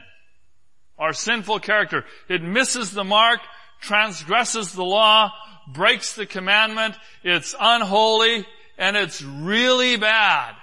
Our 0.99 1.13
sinful 1.13 1.61
character. 1.61 2.05
It 2.29 2.43
misses 2.43 2.91
the 2.91 3.05
mark, 3.05 3.39
transgresses 3.81 4.73
the 4.73 4.83
law, 4.83 5.33
breaks 5.69 6.15
the 6.15 6.27
commandment, 6.27 6.97
it's 7.23 7.55
unholy, 7.59 8.45
and 8.77 8.97
it's 8.97 9.23
really 9.23 9.97
bad. 9.97 10.57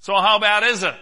So 0.00 0.14
how 0.16 0.40
bad 0.40 0.64
is 0.64 0.82
it? 0.82 0.96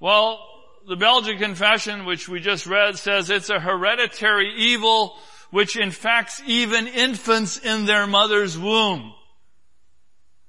Well, 0.00 0.46
the 0.86 0.96
Belgic 0.96 1.38
Confession, 1.38 2.04
which 2.04 2.28
we 2.28 2.40
just 2.40 2.66
read, 2.66 2.98
says 2.98 3.30
it's 3.30 3.48
a 3.48 3.58
hereditary 3.58 4.52
evil 4.54 5.16
which 5.50 5.76
infects 5.76 6.42
even 6.46 6.86
infants 6.86 7.56
in 7.56 7.86
their 7.86 8.06
mother's 8.06 8.58
womb. 8.58 9.14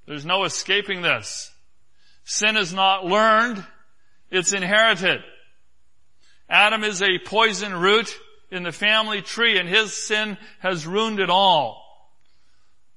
There's 0.08 0.25
no 0.25 0.43
escaping 0.43 1.01
this. 1.01 1.51
Sin 2.25 2.58
is 2.58 2.74
not 2.74 3.05
learned, 3.05 3.65
it's 4.32 4.54
inherited. 4.54 5.22
Adam 6.50 6.84
is 6.84 7.02
a 7.02 7.20
poison 7.20 7.74
root 7.74 8.18
in 8.50 8.64
the 8.64 8.72
family 8.72 9.22
tree 9.22 9.58
and 9.58 9.70
his 9.70 9.94
sin 9.94 10.38
has 10.60 10.88
ruined 10.88 11.20
it 11.20 11.30
all. 11.30 11.82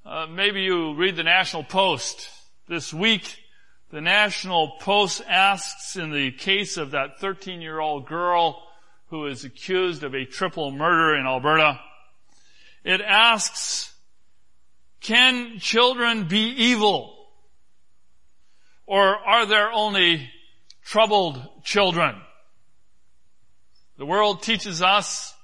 Uh, 0.06 0.26
maybe 0.26 0.62
you 0.62 0.94
read 0.94 1.16
the 1.16 1.22
National 1.22 1.64
Post. 1.64 2.30
This 2.68 2.94
week, 2.94 3.36
the 3.90 4.00
National 4.00 4.72
Post 4.80 5.22
asks 5.28 5.96
in 5.96 6.10
the 6.10 6.32
case 6.32 6.76
of 6.76 6.92
that 6.92 7.20
13 7.20 7.60
year 7.60 7.80
old 7.80 8.06
girl 8.06 8.62
who 9.08 9.26
is 9.26 9.44
accused 9.44 10.02
of 10.02 10.14
a 10.14 10.24
triple 10.24 10.70
murder 10.70 11.16
in 11.16 11.26
Alberta, 11.26 11.78
it 12.84 13.00
asks, 13.00 13.92
can 15.00 15.58
children 15.58 16.26
be 16.26 16.48
evil? 16.48 17.14
Or 18.86 19.16
are 19.16 19.46
there 19.46 19.70
only 19.72 20.30
troubled 20.84 21.40
children? 21.64 22.16
The 23.96 24.06
world 24.06 24.42
teaches 24.42 24.82
us 24.82 25.34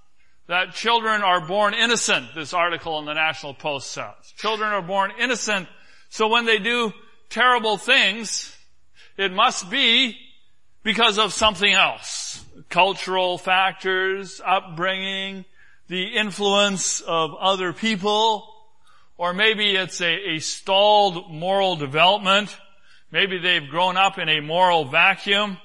that 0.48 0.74
children 0.74 1.22
are 1.22 1.40
born 1.46 1.74
innocent, 1.74 2.34
this 2.34 2.52
article 2.52 2.98
in 2.98 3.04
the 3.04 3.14
National 3.14 3.54
Post 3.54 3.92
says. 3.92 4.14
Children 4.36 4.70
are 4.70 4.82
born 4.82 5.12
innocent, 5.18 5.68
so 6.08 6.26
when 6.26 6.44
they 6.44 6.58
do 6.58 6.92
terrible 7.28 7.76
things, 7.76 8.56
it 9.16 9.32
must 9.32 9.70
be 9.70 10.16
because 10.82 11.18
of 11.18 11.32
something 11.32 11.72
else. 11.72 12.44
Cultural 12.68 13.38
factors, 13.38 14.40
upbringing, 14.44 15.44
the 15.86 16.16
influence 16.16 17.00
of 17.00 17.34
other 17.34 17.72
people, 17.72 18.52
or 19.16 19.32
maybe 19.32 19.76
it's 19.76 20.00
a, 20.00 20.30
a 20.30 20.38
stalled 20.38 21.30
moral 21.30 21.76
development. 21.76 22.56
Maybe 23.12 23.38
they've 23.38 23.68
grown 23.68 23.96
up 23.96 24.18
in 24.18 24.28
a 24.28 24.40
moral 24.40 24.84
vacuum. 24.84 25.58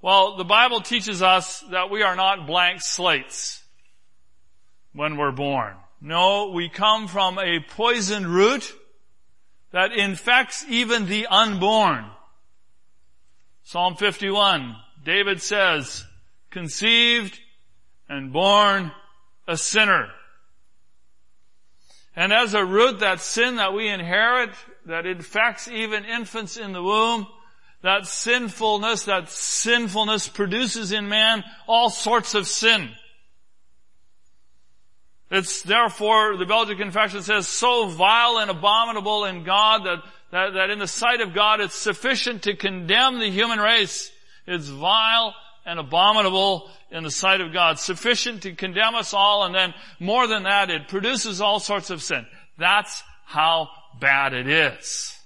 Well, 0.00 0.36
the 0.36 0.44
Bible 0.44 0.80
teaches 0.80 1.22
us 1.22 1.60
that 1.70 1.90
we 1.90 2.02
are 2.02 2.16
not 2.16 2.46
blank 2.46 2.80
slates 2.80 3.62
when 4.92 5.16
we're 5.16 5.32
born. 5.32 5.74
No, 6.00 6.50
we 6.50 6.68
come 6.68 7.08
from 7.08 7.38
a 7.38 7.60
poison 7.60 8.26
root 8.26 8.72
that 9.72 9.92
infects 9.92 10.64
even 10.68 11.06
the 11.06 11.26
unborn. 11.26 12.06
Psalm 13.64 13.96
51, 13.96 14.76
David 15.04 15.42
says, 15.42 16.04
conceived 16.50 17.38
and 18.08 18.32
born 18.32 18.92
a 19.46 19.56
sinner. 19.56 20.08
And 22.16 22.32
as 22.32 22.54
a 22.54 22.64
root, 22.64 23.00
that 23.00 23.20
sin 23.20 23.56
that 23.56 23.74
we 23.74 23.88
inherit, 23.88 24.50
that 24.88 25.06
infects 25.06 25.68
even 25.68 26.04
infants 26.04 26.56
in 26.56 26.72
the 26.72 26.82
womb, 26.82 27.26
that 27.82 28.06
sinfulness, 28.06 29.04
that 29.04 29.28
sinfulness 29.28 30.28
produces 30.28 30.92
in 30.92 31.08
man 31.08 31.44
all 31.66 31.90
sorts 31.90 32.34
of 32.34 32.48
sin. 32.48 32.90
It's 35.30 35.62
therefore, 35.62 36.38
the 36.38 36.46
Belgic 36.46 36.78
Confession 36.78 37.22
says, 37.22 37.46
so 37.46 37.88
vile 37.88 38.38
and 38.38 38.50
abominable 38.50 39.26
in 39.26 39.44
God 39.44 39.84
that, 39.84 40.02
that, 40.32 40.54
that 40.54 40.70
in 40.70 40.78
the 40.78 40.88
sight 40.88 41.20
of 41.20 41.34
God 41.34 41.60
it's 41.60 41.74
sufficient 41.74 42.44
to 42.44 42.56
condemn 42.56 43.18
the 43.18 43.30
human 43.30 43.58
race. 43.58 44.10
It's 44.46 44.68
vile 44.68 45.34
and 45.66 45.78
abominable 45.78 46.70
in 46.90 47.04
the 47.04 47.10
sight 47.10 47.42
of 47.42 47.52
God. 47.52 47.78
Sufficient 47.78 48.44
to 48.44 48.54
condemn 48.54 48.94
us 48.94 49.12
all 49.12 49.44
and 49.44 49.54
then 49.54 49.74
more 50.00 50.26
than 50.26 50.44
that, 50.44 50.70
it 50.70 50.88
produces 50.88 51.42
all 51.42 51.60
sorts 51.60 51.90
of 51.90 52.02
sin. 52.02 52.26
That's 52.56 53.02
how 53.26 53.68
bad 54.00 54.32
it 54.34 54.48
is. 54.48 55.16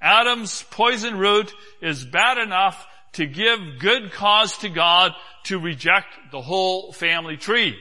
Adam's 0.00 0.62
poison 0.70 1.16
root 1.16 1.52
is 1.80 2.04
bad 2.04 2.38
enough 2.38 2.86
to 3.12 3.26
give 3.26 3.78
good 3.78 4.12
cause 4.12 4.58
to 4.58 4.68
God 4.68 5.12
to 5.44 5.58
reject 5.58 6.08
the 6.30 6.42
whole 6.42 6.92
family 6.92 7.36
tree. 7.36 7.76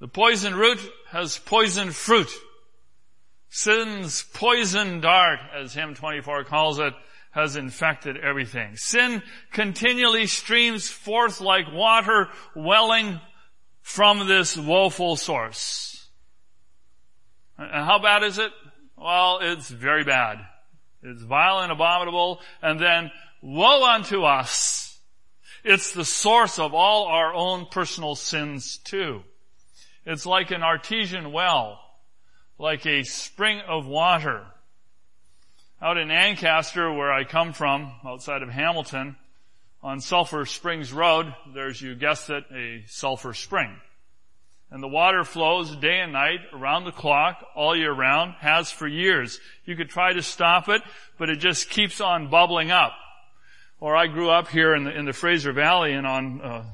The 0.00 0.08
poison 0.08 0.54
root 0.54 0.78
has 1.10 1.38
poison 1.38 1.90
fruit. 1.90 2.30
Sin's 3.48 4.22
poison 4.34 5.00
dart, 5.00 5.38
as 5.54 5.74
hymn 5.74 5.94
24 5.94 6.44
calls 6.44 6.78
it, 6.78 6.92
has 7.30 7.56
infected 7.56 8.16
everything. 8.16 8.76
Sin 8.76 9.22
continually 9.50 10.26
streams 10.26 10.88
forth 10.88 11.40
like 11.40 11.72
water 11.72 12.28
welling 12.54 13.20
from 13.82 14.28
this 14.28 14.56
woeful 14.56 15.16
source. 15.16 15.93
And 17.58 17.84
how 17.84 17.98
bad 17.98 18.22
is 18.22 18.38
it? 18.38 18.52
Well, 18.96 19.38
it's 19.42 19.68
very 19.68 20.04
bad. 20.04 20.38
It's 21.02 21.22
vile 21.22 21.60
and 21.60 21.70
abominable. 21.70 22.40
And 22.62 22.80
then, 22.80 23.10
woe 23.42 23.84
unto 23.84 24.24
us. 24.24 24.98
It's 25.62 25.92
the 25.92 26.04
source 26.04 26.58
of 26.58 26.74
all 26.74 27.06
our 27.06 27.32
own 27.32 27.66
personal 27.70 28.14
sins 28.14 28.78
too. 28.78 29.22
It's 30.04 30.26
like 30.26 30.50
an 30.50 30.62
artesian 30.62 31.32
well, 31.32 31.80
like 32.58 32.86
a 32.86 33.04
spring 33.04 33.60
of 33.66 33.86
water. 33.86 34.44
Out 35.80 35.96
in 35.96 36.10
Ancaster, 36.10 36.92
where 36.92 37.12
I 37.12 37.24
come 37.24 37.52
from, 37.52 37.92
outside 38.04 38.42
of 38.42 38.48
Hamilton, 38.50 39.16
on 39.82 40.00
Sulphur 40.00 40.46
Springs 40.46 40.92
Road, 40.92 41.34
there's, 41.52 41.80
you 41.80 41.94
guessed 41.94 42.30
it, 42.30 42.44
a 42.54 42.84
sulfur 42.86 43.34
spring. 43.34 43.76
And 44.74 44.82
the 44.82 44.88
water 44.88 45.22
flows 45.22 45.76
day 45.76 46.00
and 46.00 46.12
night, 46.12 46.40
around 46.52 46.82
the 46.82 46.90
clock, 46.90 47.46
all 47.54 47.76
year 47.76 47.92
round, 47.92 48.34
has 48.40 48.72
for 48.72 48.88
years. 48.88 49.38
You 49.64 49.76
could 49.76 49.88
try 49.88 50.12
to 50.12 50.20
stop 50.20 50.68
it, 50.68 50.82
but 51.16 51.30
it 51.30 51.36
just 51.36 51.70
keeps 51.70 52.00
on 52.00 52.28
bubbling 52.28 52.72
up. 52.72 52.92
Or 53.78 53.94
I 53.94 54.08
grew 54.08 54.30
up 54.30 54.48
here 54.48 54.74
in 54.74 54.82
the, 54.82 54.90
in 54.90 55.04
the 55.04 55.12
Fraser 55.12 55.52
Valley 55.52 55.92
and 55.92 56.04
on, 56.04 56.40
uh, 56.40 56.64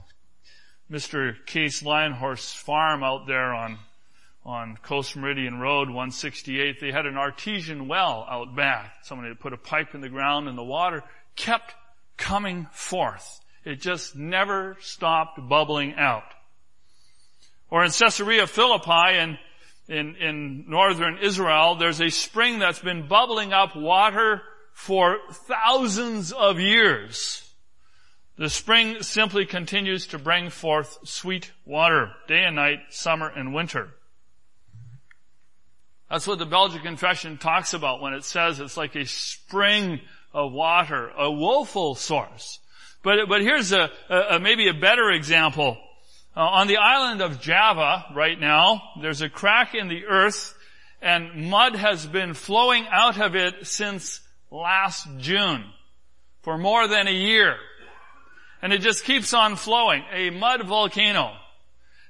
Mr. 0.90 1.45
Case 1.45 1.83
Lionhorse 1.83 2.54
farm 2.54 3.04
out 3.04 3.26
there 3.26 3.52
on, 3.52 3.76
on 4.47 4.78
Coast 4.78 5.14
Meridian 5.14 5.59
Road 5.59 5.88
168. 5.88 6.80
They 6.80 6.92
had 6.92 7.04
an 7.04 7.19
artesian 7.19 7.87
well 7.87 8.26
out 8.30 8.57
back. 8.57 8.95
Somebody 9.02 9.28
had 9.28 9.40
put 9.40 9.52
a 9.52 9.59
pipe 9.59 9.95
in 9.95 10.00
the 10.00 10.09
ground 10.09 10.49
and 10.49 10.57
the 10.57 10.64
water 10.64 11.04
kept 11.37 11.75
coming 12.16 12.66
forth. 12.73 13.40
It 13.62 13.83
just 13.83 14.16
never 14.16 14.78
stopped 14.80 15.38
bubbling 15.47 15.97
out. 15.97 16.25
Or 17.70 17.84
in 17.84 17.90
Caesarea 17.90 18.46
Philippi 18.46 19.16
in, 19.16 19.38
in, 19.88 20.16
in 20.16 20.64
northern 20.68 21.18
Israel, 21.18 21.76
there's 21.76 22.00
a 22.00 22.10
spring 22.10 22.58
that's 22.58 22.80
been 22.80 23.06
bubbling 23.06 23.52
up 23.52 23.76
water 23.76 24.42
for 24.72 25.18
thousands 25.30 26.32
of 26.32 26.58
years. 26.58 27.46
The 28.36 28.48
spring 28.48 29.02
simply 29.02 29.44
continues 29.44 30.08
to 30.08 30.18
bring 30.18 30.50
forth 30.50 30.98
sweet 31.04 31.52
water, 31.66 32.12
day 32.26 32.42
and 32.44 32.56
night, 32.56 32.78
summer 32.88 33.28
and 33.28 33.54
winter. 33.54 33.90
That's 36.08 36.26
what 36.26 36.38
the 36.38 36.46
Belgic 36.46 36.82
Confession 36.82 37.36
talks 37.38 37.74
about 37.74 38.00
when 38.00 38.14
it 38.14 38.24
says 38.24 38.58
it's 38.58 38.76
like 38.76 38.96
a 38.96 39.06
spring 39.06 40.00
of 40.32 40.52
water, 40.52 41.10
a 41.16 41.30
woeful 41.30 41.94
source. 41.94 42.58
But, 43.02 43.28
but 43.28 43.42
here's 43.42 43.72
a, 43.72 43.90
a 44.08 44.40
maybe 44.40 44.68
a 44.68 44.74
better 44.74 45.10
example 45.10 45.78
uh, 46.37 46.40
on 46.40 46.68
the 46.68 46.76
island 46.76 47.20
of 47.20 47.40
Java 47.40 48.06
right 48.14 48.38
now, 48.38 48.82
there's 49.00 49.22
a 49.22 49.28
crack 49.28 49.75
in 49.75 49.88
the 49.88 50.06
earth 50.06 50.54
and 51.02 51.50
mud 51.50 51.76
has 51.76 52.06
been 52.06 52.34
flowing 52.34 52.87
out 52.90 53.18
of 53.20 53.34
it 53.34 53.66
since 53.66 54.20
last 54.50 55.08
June 55.18 55.64
for 56.42 56.58
more 56.58 56.88
than 56.88 57.08
a 57.08 57.12
year. 57.12 57.56
And 58.62 58.72
it 58.72 58.82
just 58.82 59.04
keeps 59.04 59.32
on 59.32 59.56
flowing. 59.56 60.04
A 60.12 60.30
mud 60.30 60.66
volcano. 60.66 61.32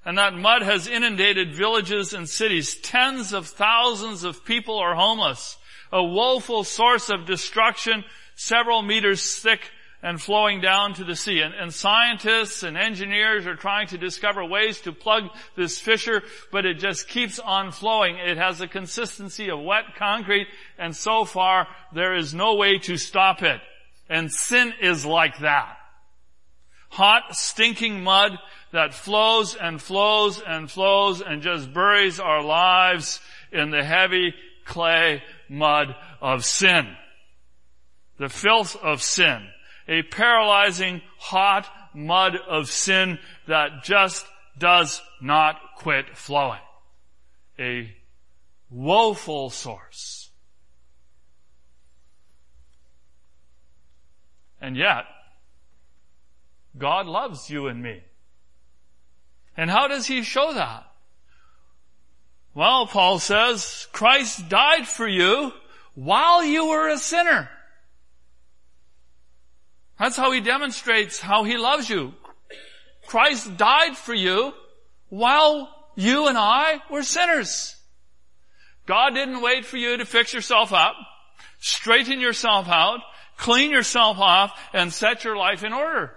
And 0.05 0.19
that 0.19 0.35
mud 0.35 0.63
has 0.63 0.89
inundated 0.89 1.55
villages 1.55 2.13
and 2.13 2.29
cities. 2.29 2.77
Tens 2.77 3.33
of 3.33 3.47
thousands 3.47 4.25
of 4.25 4.45
people 4.45 4.79
are 4.79 4.95
homeless. 4.95 5.57
A 5.93 6.03
woeful 6.03 6.65
source 6.65 7.11
of 7.11 7.27
destruction 7.27 8.05
several 8.35 8.81
meters 8.81 9.37
thick 9.37 9.61
and 10.03 10.21
flowing 10.21 10.61
down 10.61 10.95
to 10.95 11.05
the 11.05 11.17
sea. 11.17 11.41
And, 11.41 11.55
and, 11.55 11.73
scientists 11.73 12.63
and 12.63 12.77
engineers 12.77 13.47
are 13.47 13.55
trying 13.55 13.89
to 13.89 13.99
discover 13.99 14.45
ways 14.45 14.81
to 14.83 14.93
plug 14.93 15.25
this 15.57 15.79
fissure, 15.79 16.23
but 16.51 16.65
it 16.65 16.79
just 16.79 17.09
keeps 17.09 17.39
on 17.39 17.73
flowing. 17.73 18.17
It 18.17 18.39
has 18.39 18.61
a 18.61 18.69
consistency 18.69 19.51
of 19.51 19.61
wet 19.61 19.97
concrete, 19.97 20.49
and 20.79 20.97
so 20.97 21.25
far 21.25 21.69
there 21.93 22.17
is 22.17 22.33
no 22.33 22.55
way 22.55 22.79
to 22.79 22.97
stop 22.97 23.43
it. 23.43 23.61
And 24.09 24.33
sin 24.33 24.73
is 24.81 25.05
like 25.05 25.39
that. 25.39 25.77
Hot, 26.89 27.37
stinking 27.37 28.03
mud 28.03 28.33
that 28.73 28.95
flows 28.95 29.55
and 29.55 29.81
flows 29.81 30.43
and 30.45 30.71
flows 30.71 31.21
and 31.21 31.43
just 31.43 31.73
buries 31.73 32.19
our 32.19 32.43
lives 32.43 33.21
in 33.53 33.71
the 33.71 33.85
heavy 33.85 34.35
clay 34.65 35.23
mud 35.49 35.95
of 36.21 36.45
sin. 36.45 36.97
The 38.19 38.29
filth 38.29 38.77
of 38.77 39.03
sin 39.03 39.47
a 39.91 40.03
paralyzing 40.05 41.03
hot 41.19 41.67
mud 41.93 42.37
of 42.37 42.71
sin 42.71 43.19
that 43.49 43.83
just 43.83 44.25
does 44.57 45.03
not 45.21 45.61
quit 45.77 46.17
flowing. 46.17 46.61
A 47.59 47.93
woeful 48.71 49.51
source. 49.51 50.31
And 54.61 54.77
yet, 54.77 55.07
God 56.79 57.07
loves 57.07 57.51
you 57.51 57.67
and 57.67 57.83
me. 57.83 58.01
And 59.57 59.71
how 59.71 59.89
does 59.89 60.07
He 60.07 60.23
show 60.23 60.53
that? 60.55 60.87
Well, 62.55 62.87
Paul 62.87 63.19
says, 63.19 63.89
Christ 63.91 64.49
died 64.49 64.87
for 64.87 65.09
you 65.09 65.53
while 65.95 66.45
you 66.45 66.69
were 66.69 66.89
a 66.89 66.99
sinner. 66.99 67.49
That's 70.01 70.17
how 70.17 70.33
he 70.33 70.41
demonstrates 70.41 71.21
how 71.21 71.45
he 71.45 71.59
loves 71.59 71.91
you. 71.91 72.15
Christ 73.07 73.59
died 73.59 73.99
for 73.99 74.15
you 74.15 74.55
while 75.11 75.69
you 75.95 76.27
and 76.27 76.39
I 76.39 76.81
were 76.91 77.03
sinners. 77.03 77.77
God 78.87 79.11
didn't 79.11 79.43
wait 79.43 79.67
for 79.67 79.77
you 79.77 79.99
to 79.99 80.07
fix 80.07 80.33
yourself 80.33 80.73
up, 80.73 80.95
straighten 81.59 82.19
yourself 82.19 82.67
out, 82.67 83.01
clean 83.37 83.71
yourself 83.71 84.19
off, 84.19 84.59
and 84.73 84.91
set 84.91 85.23
your 85.23 85.37
life 85.37 85.65
in 85.65 85.75
order. 85.75 86.15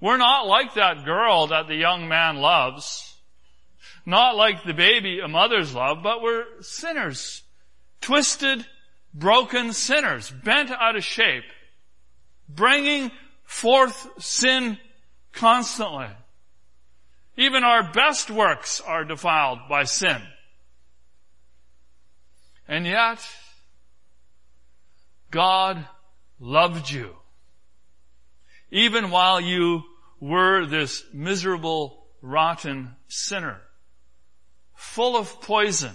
We're 0.00 0.16
not 0.16 0.46
like 0.46 0.72
that 0.74 1.04
girl 1.04 1.48
that 1.48 1.68
the 1.68 1.76
young 1.76 2.08
man 2.08 2.36
loves. 2.36 3.14
Not 4.06 4.36
like 4.36 4.64
the 4.64 4.72
baby 4.72 5.20
a 5.20 5.28
mother's 5.28 5.74
love, 5.74 5.98
but 6.02 6.22
we're 6.22 6.62
sinners. 6.62 7.42
Twisted 8.00 8.64
broken 9.16 9.72
sinners, 9.72 10.30
bent 10.30 10.70
out 10.70 10.94
of 10.94 11.02
shape, 11.02 11.44
bringing 12.48 13.10
forth 13.44 14.08
sin 14.22 14.78
constantly. 15.32 16.08
Even 17.36 17.64
our 17.64 17.92
best 17.92 18.30
works 18.30 18.80
are 18.80 19.04
defiled 19.04 19.60
by 19.68 19.84
sin. 19.84 20.20
And 22.68 22.86
yet, 22.86 23.26
God 25.30 25.86
loved 26.38 26.90
you. 26.90 27.14
Even 28.70 29.10
while 29.10 29.40
you 29.40 29.82
were 30.20 30.66
this 30.66 31.04
miserable, 31.12 32.04
rotten 32.20 32.96
sinner, 33.08 33.60
full 34.74 35.16
of 35.16 35.40
poison, 35.40 35.94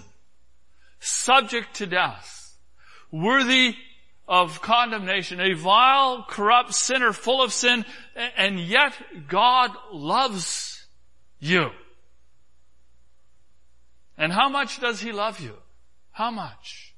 subject 1.00 1.74
to 1.74 1.86
death, 1.86 2.41
worthy 3.12 3.76
of 4.26 4.62
condemnation, 4.62 5.40
a 5.40 5.52
vile, 5.52 6.24
corrupt 6.28 6.74
sinner 6.74 7.12
full 7.12 7.42
of 7.42 7.52
sin, 7.52 7.84
and 8.36 8.58
yet 8.58 8.94
God 9.28 9.70
loves 9.92 10.86
you. 11.38 11.70
And 14.16 14.32
how 14.32 14.48
much 14.48 14.80
does 14.80 15.00
He 15.00 15.12
love 15.12 15.40
you? 15.40 15.54
How 16.12 16.30
much? 16.30 16.94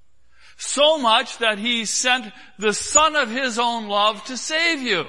So 0.57 0.99
much 0.99 1.39
that 1.39 1.59
He 1.59 1.85
sent 1.85 2.33
the 2.59 2.73
Son 2.73 3.17
of 3.17 3.31
His 3.31 3.59
own 3.59 3.89
love 3.89 4.25
to 4.27 4.37
save 4.37 4.81
you. 4.81 5.05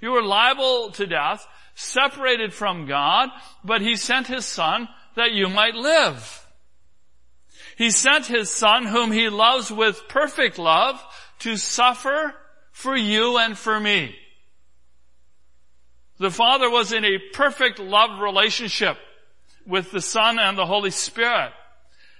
You 0.00 0.10
were 0.12 0.22
liable 0.22 0.92
to 0.92 1.06
death, 1.06 1.46
separated 1.74 2.54
from 2.54 2.86
God, 2.86 3.30
but 3.64 3.80
He 3.80 3.96
sent 3.96 4.26
His 4.26 4.46
Son 4.46 4.88
that 5.16 5.32
you 5.32 5.48
might 5.48 5.74
live. 5.74 6.46
He 7.78 7.92
sent 7.92 8.26
His 8.26 8.50
Son 8.50 8.86
whom 8.86 9.12
He 9.12 9.28
loves 9.28 9.70
with 9.70 10.08
perfect 10.08 10.58
love 10.58 11.00
to 11.38 11.56
suffer 11.56 12.34
for 12.72 12.96
you 12.96 13.38
and 13.38 13.56
for 13.56 13.78
me. 13.78 14.16
The 16.18 16.32
Father 16.32 16.68
was 16.68 16.92
in 16.92 17.04
a 17.04 17.20
perfect 17.32 17.78
love 17.78 18.18
relationship 18.20 18.98
with 19.64 19.92
the 19.92 20.00
Son 20.00 20.40
and 20.40 20.58
the 20.58 20.66
Holy 20.66 20.90
Spirit. 20.90 21.52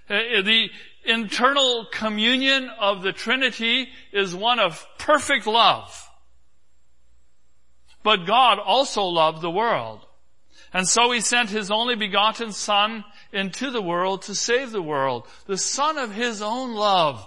Uh, 0.09 0.43
the 0.45 0.71
internal 1.05 1.87
communion 1.91 2.71
of 2.79 3.03
the 3.03 3.13
Trinity 3.13 3.89
is 4.13 4.37
one 4.37 4.61
of 4.61 4.87
perfect 4.97 5.49
love. 5.49 6.09
But 8.05 8.27
God 8.27 8.61
also 8.61 9.03
loved 9.03 9.43
the 9.43 9.51
world. 9.51 10.07
And 10.73 10.87
so 10.87 11.11
He 11.13 11.21
sent 11.21 11.51
His 11.51 11.71
only 11.71 11.95
begotten 11.95 12.53
Son 12.53 13.05
into 13.33 13.71
the 13.71 13.83
world 13.83 14.23
to 14.23 14.35
save 14.35 14.73
the 14.73 14.83
world. 14.83 15.27
The 15.47 15.59
son 15.59 15.99
of 15.99 16.13
his 16.15 16.43
own 16.43 16.75
love 16.75 17.27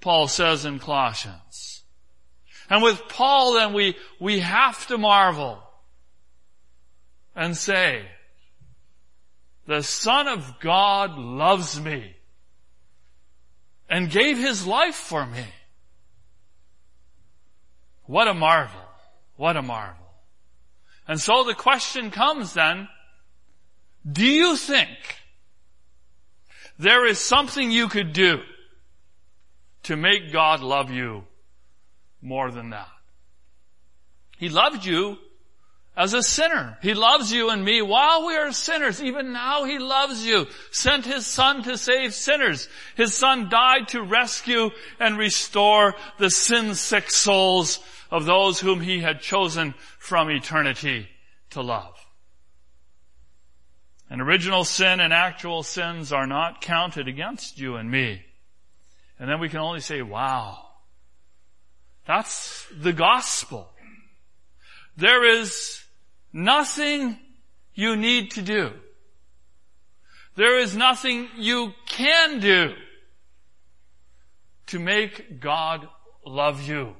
Paul 0.00 0.28
says 0.28 0.64
in 0.64 0.78
Colossians. 0.78 1.82
And 2.68 2.82
with 2.82 3.02
Paul 3.08 3.54
then 3.54 3.72
we, 3.72 3.96
we 4.18 4.40
have 4.40 4.86
to 4.88 4.98
marvel 4.98 5.62
and 7.34 7.56
say, 7.56 8.04
the 9.66 9.82
Son 9.82 10.26
of 10.26 10.58
God 10.60 11.16
loves 11.18 11.80
me 11.80 12.16
and 13.88 14.10
gave 14.10 14.38
his 14.38 14.66
life 14.66 14.94
for 14.94 15.26
me. 15.26 15.44
What 18.06 18.26
a 18.26 18.34
marvel. 18.34 18.80
What 19.36 19.56
a 19.56 19.62
marvel. 19.62 19.99
And 21.10 21.20
so 21.20 21.42
the 21.42 21.56
question 21.56 22.12
comes 22.12 22.52
then, 22.52 22.88
do 24.08 24.24
you 24.24 24.56
think 24.56 24.88
there 26.78 27.04
is 27.04 27.18
something 27.18 27.72
you 27.72 27.88
could 27.88 28.12
do 28.12 28.38
to 29.82 29.96
make 29.96 30.32
God 30.32 30.60
love 30.60 30.92
you 30.92 31.24
more 32.22 32.52
than 32.52 32.70
that? 32.70 32.86
He 34.38 34.50
loved 34.50 34.84
you 34.84 35.18
as 35.96 36.14
a 36.14 36.22
sinner. 36.22 36.78
He 36.80 36.94
loves 36.94 37.32
you 37.32 37.50
and 37.50 37.64
me 37.64 37.82
while 37.82 38.24
we 38.28 38.36
are 38.36 38.52
sinners. 38.52 39.02
Even 39.02 39.32
now 39.32 39.64
He 39.64 39.80
loves 39.80 40.24
you. 40.24 40.46
Sent 40.70 41.06
His 41.06 41.26
Son 41.26 41.64
to 41.64 41.76
save 41.76 42.14
sinners. 42.14 42.68
His 42.94 43.14
Son 43.14 43.48
died 43.48 43.88
to 43.88 44.00
rescue 44.00 44.70
and 45.00 45.18
restore 45.18 45.96
the 46.18 46.30
sin-sick 46.30 47.10
souls 47.10 47.80
of 48.10 48.24
those 48.24 48.60
whom 48.60 48.80
He 48.80 49.00
had 49.00 49.20
chosen 49.20 49.74
from 49.98 50.30
eternity 50.30 51.08
to 51.50 51.62
love. 51.62 51.94
And 54.08 54.20
original 54.20 54.64
sin 54.64 54.98
and 54.98 55.12
actual 55.12 55.62
sins 55.62 56.12
are 56.12 56.26
not 56.26 56.60
counted 56.60 57.06
against 57.06 57.58
you 57.58 57.76
and 57.76 57.88
me. 57.90 58.22
And 59.18 59.30
then 59.30 59.38
we 59.38 59.48
can 59.48 59.60
only 59.60 59.80
say, 59.80 60.02
wow, 60.02 60.66
that's 62.06 62.66
the 62.76 62.92
gospel. 62.92 63.70
There 64.96 65.24
is 65.38 65.80
nothing 66.32 67.18
you 67.74 67.94
need 67.94 68.32
to 68.32 68.42
do. 68.42 68.72
There 70.34 70.58
is 70.58 70.74
nothing 70.74 71.28
you 71.36 71.72
can 71.86 72.40
do 72.40 72.74
to 74.68 74.78
make 74.78 75.40
God 75.40 75.86
love 76.24 76.66
you. 76.66 76.96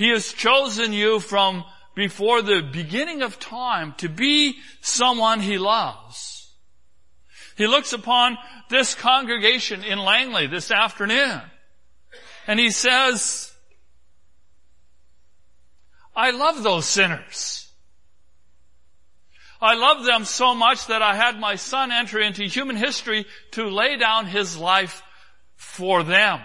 He 0.00 0.08
has 0.08 0.32
chosen 0.32 0.94
you 0.94 1.20
from 1.20 1.62
before 1.94 2.40
the 2.40 2.62
beginning 2.62 3.20
of 3.20 3.38
time 3.38 3.92
to 3.98 4.08
be 4.08 4.56
someone 4.80 5.40
He 5.40 5.58
loves. 5.58 6.54
He 7.58 7.66
looks 7.66 7.92
upon 7.92 8.38
this 8.70 8.94
congregation 8.94 9.84
in 9.84 9.98
Langley 9.98 10.46
this 10.46 10.70
afternoon 10.70 11.42
and 12.46 12.58
He 12.58 12.70
says, 12.70 13.52
I 16.16 16.30
love 16.30 16.62
those 16.62 16.86
sinners. 16.86 17.68
I 19.60 19.74
love 19.74 20.06
them 20.06 20.24
so 20.24 20.54
much 20.54 20.86
that 20.86 21.02
I 21.02 21.14
had 21.14 21.38
my 21.38 21.56
son 21.56 21.92
enter 21.92 22.18
into 22.18 22.44
human 22.44 22.76
history 22.76 23.26
to 23.50 23.68
lay 23.68 23.98
down 23.98 24.24
his 24.24 24.56
life 24.56 25.02
for 25.56 26.02
them. 26.02 26.40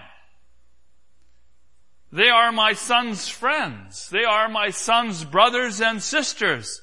They 2.12 2.30
are 2.30 2.52
my 2.52 2.74
son's 2.74 3.28
friends. 3.28 4.10
They 4.10 4.24
are 4.24 4.48
my 4.48 4.70
son's 4.70 5.26
brothers 5.26 5.82
and 5.82 6.02
sisters. 6.02 6.82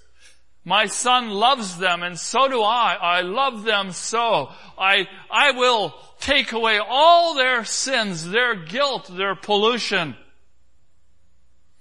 My 0.65 0.87
son 0.87 1.31
loves 1.31 1.79
them 1.79 2.03
and 2.03 2.19
so 2.19 2.49
do 2.49 2.63
I. 2.63 2.97
I 3.01 3.21
love 3.23 3.65
them 3.65 3.93
so. 3.93 4.51
I, 4.79 5.09
I 5.31 5.53
will 5.53 5.95
take 6.21 6.53
away 6.53 6.79
all 6.79 7.35
their 7.35 7.65
sins, 7.65 8.29
their 8.29 8.55
guilt, 8.55 9.11
their 9.13 9.35
pollution. 9.35 10.17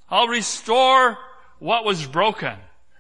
I'll 0.10 0.28
restore 0.28 1.18
what 1.60 1.86
was 1.86 2.06
broken. 2.06 2.58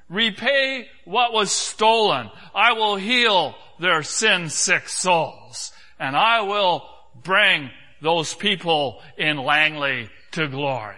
Repay 0.08 0.88
what 1.06 1.34
was 1.34 1.52
stolen. 1.52 2.30
I 2.54 2.74
will 2.74 2.96
heal 2.96 3.56
their 3.80 4.04
sin 4.04 4.50
sick 4.50 4.88
souls. 4.88 5.72
And 6.00 6.16
I 6.16 6.42
will 6.42 6.88
bring 7.24 7.70
those 8.02 8.34
people 8.34 9.02
in 9.18 9.38
Langley 9.38 10.10
to 10.32 10.48
glory. 10.48 10.96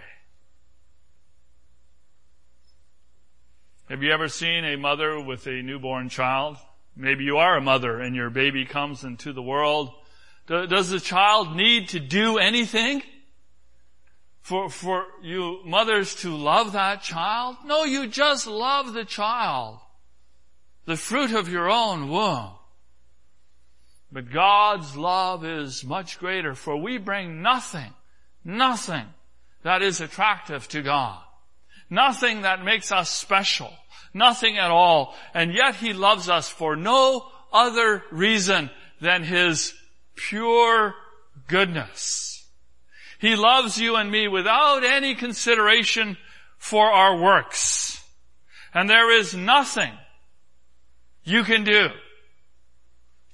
Have 3.88 4.02
you 4.02 4.12
ever 4.12 4.28
seen 4.28 4.64
a 4.64 4.76
mother 4.76 5.20
with 5.20 5.46
a 5.46 5.62
newborn 5.62 6.08
child? 6.08 6.56
Maybe 6.96 7.24
you 7.24 7.36
are 7.38 7.56
a 7.56 7.60
mother 7.60 8.00
and 8.00 8.16
your 8.16 8.30
baby 8.30 8.64
comes 8.64 9.04
into 9.04 9.32
the 9.32 9.42
world. 9.42 9.90
Does 10.46 10.90
the 10.90 11.00
child 11.00 11.56
need 11.56 11.88
to 11.90 12.00
do 12.00 12.38
anything? 12.38 13.02
for, 14.44 14.68
for 14.68 15.06
you 15.22 15.60
mothers 15.64 16.16
to 16.16 16.36
love 16.36 16.72
that 16.72 17.02
child? 17.02 17.56
No, 17.64 17.84
you 17.84 18.06
just 18.06 18.46
love 18.46 18.92
the 18.92 19.06
child. 19.06 19.78
The 20.84 20.96
fruit 20.96 21.32
of 21.32 21.48
your 21.48 21.70
own 21.70 22.10
womb. 22.10 22.50
But 24.12 24.30
God's 24.30 24.98
love 24.98 25.46
is 25.46 25.82
much 25.82 26.18
greater 26.18 26.54
for 26.54 26.76
we 26.76 26.98
bring 26.98 27.40
nothing, 27.40 27.90
nothing 28.44 29.06
that 29.64 29.82
is 29.82 30.00
attractive 30.00 30.68
to 30.68 30.82
God. 30.82 31.20
Nothing 31.90 32.42
that 32.42 32.64
makes 32.64 32.92
us 32.92 33.10
special. 33.10 33.72
Nothing 34.12 34.58
at 34.58 34.70
all. 34.70 35.14
And 35.34 35.52
yet 35.52 35.74
He 35.74 35.92
loves 35.92 36.28
us 36.28 36.48
for 36.48 36.76
no 36.76 37.26
other 37.52 38.04
reason 38.12 38.70
than 39.00 39.24
His 39.24 39.74
pure 40.14 40.94
goodness. 41.48 42.46
He 43.18 43.36
loves 43.36 43.78
you 43.78 43.96
and 43.96 44.10
me 44.10 44.28
without 44.28 44.84
any 44.84 45.14
consideration 45.14 46.18
for 46.58 46.86
our 46.86 47.20
works. 47.20 48.02
And 48.72 48.88
there 48.88 49.10
is 49.10 49.34
nothing 49.34 49.92
you 51.24 51.42
can 51.42 51.64
do 51.64 51.88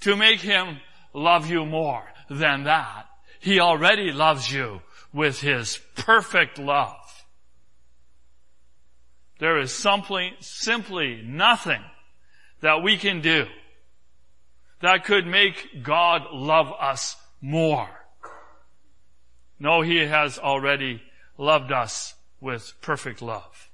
to 0.02 0.16
make 0.16 0.40
Him 0.40 0.78
love 1.12 1.50
you 1.50 1.66
more 1.66 2.04
than 2.28 2.64
that. 2.64 3.06
He 3.40 3.58
already 3.58 4.12
loves 4.12 4.52
you 4.52 4.80
with 5.12 5.40
His 5.40 5.78
perfect 5.96 6.58
love. 6.58 7.24
There 9.38 9.58
is 9.58 9.72
simply, 9.72 10.34
simply 10.40 11.22
nothing 11.24 11.82
that 12.60 12.82
we 12.82 12.98
can 12.98 13.20
do 13.20 13.46
that 14.80 15.04
could 15.04 15.26
make 15.26 15.82
God 15.82 16.22
love 16.32 16.72
us 16.78 17.16
more. 17.40 17.88
No, 19.58 19.82
He 19.82 19.98
has 19.98 20.38
already 20.38 21.02
loved 21.38 21.72
us 21.72 22.14
with 22.40 22.72
perfect 22.80 23.22
love. 23.22 23.70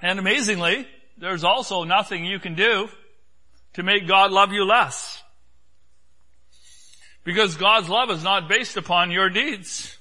And 0.00 0.18
amazingly, 0.18 0.88
there's 1.16 1.44
also 1.44 1.84
nothing 1.84 2.24
you 2.24 2.40
can 2.40 2.56
do 2.56 2.88
to 3.74 3.82
make 3.84 4.08
God 4.08 4.32
love 4.32 4.52
you 4.52 4.64
less. 4.64 5.21
Because 7.24 7.56
God's 7.56 7.88
love 7.88 8.10
is 8.10 8.22
not 8.22 8.48
based 8.48 8.76
upon 8.76 9.10
your 9.10 9.30
deeds. 9.30 9.96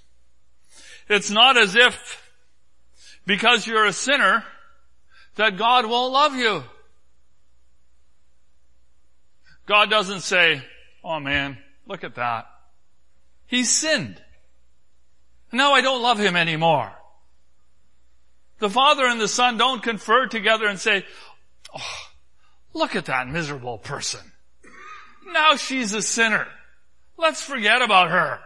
It's 1.07 1.29
not 1.29 1.57
as 1.57 1.75
if 1.75 2.21
because 3.25 3.67
you're 3.67 3.86
a 3.86 3.93
sinner 3.93 4.43
that 5.36 5.57
God 5.57 5.86
won't 5.86 6.13
love 6.13 6.36
you. 6.36 6.63
God 9.65 9.89
doesn't 9.89 10.21
say, 10.21 10.63
oh 11.03 11.19
man, 11.19 11.57
look 11.86 12.03
at 12.03 12.15
that. 12.15 12.47
He 13.47 13.63
sinned. 13.63 14.21
Now 15.51 15.73
I 15.73 15.81
don't 15.81 16.01
love 16.01 16.19
him 16.19 16.36
anymore. 16.36 16.91
The 18.60 18.69
Father 18.69 19.05
and 19.05 19.19
the 19.19 19.27
Son 19.27 19.57
don't 19.57 19.84
confer 19.84 20.27
together 20.27 20.67
and 20.67 20.79
say, 20.79 21.05
oh, 21.75 22.07
look 22.73 22.95
at 22.95 23.05
that 23.05 23.27
miserable 23.27 23.77
person. 23.77 24.21
Now 25.31 25.55
she's 25.55 25.93
a 25.93 26.01
sinner. 26.01 26.47
Let's 27.21 27.41
forget 27.41 27.84
about 27.84 28.10
her. 28.10 28.39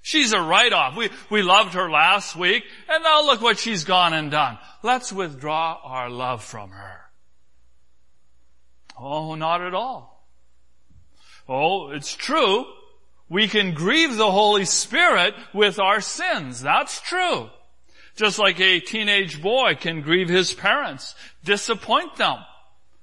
She's 0.00 0.32
a 0.32 0.40
write-off. 0.40 0.96
We, 0.96 1.10
we 1.28 1.42
loved 1.42 1.74
her 1.74 1.90
last 1.90 2.36
week, 2.36 2.64
and 2.88 3.02
now 3.02 3.24
look 3.24 3.40
what 3.40 3.58
she's 3.58 3.84
gone 3.84 4.14
and 4.14 4.30
done. 4.30 4.58
Let's 4.82 5.12
withdraw 5.12 5.78
our 5.82 6.08
love 6.08 6.42
from 6.42 6.70
her. 6.70 7.00
Oh, 8.98 9.34
not 9.34 9.60
at 9.60 9.74
all. 9.74 10.24
Oh, 11.48 11.90
it's 11.90 12.14
true. 12.14 12.64
We 13.28 13.48
can 13.48 13.74
grieve 13.74 14.16
the 14.16 14.30
Holy 14.30 14.66
Spirit 14.66 15.34
with 15.52 15.78
our 15.78 16.00
sins. 16.00 16.60
That's 16.60 17.00
true. 17.00 17.50
Just 18.14 18.38
like 18.38 18.60
a 18.60 18.80
teenage 18.80 19.42
boy 19.42 19.74
can 19.74 20.02
grieve 20.02 20.28
his 20.28 20.52
parents, 20.52 21.14
disappoint 21.42 22.16
them. 22.16 22.38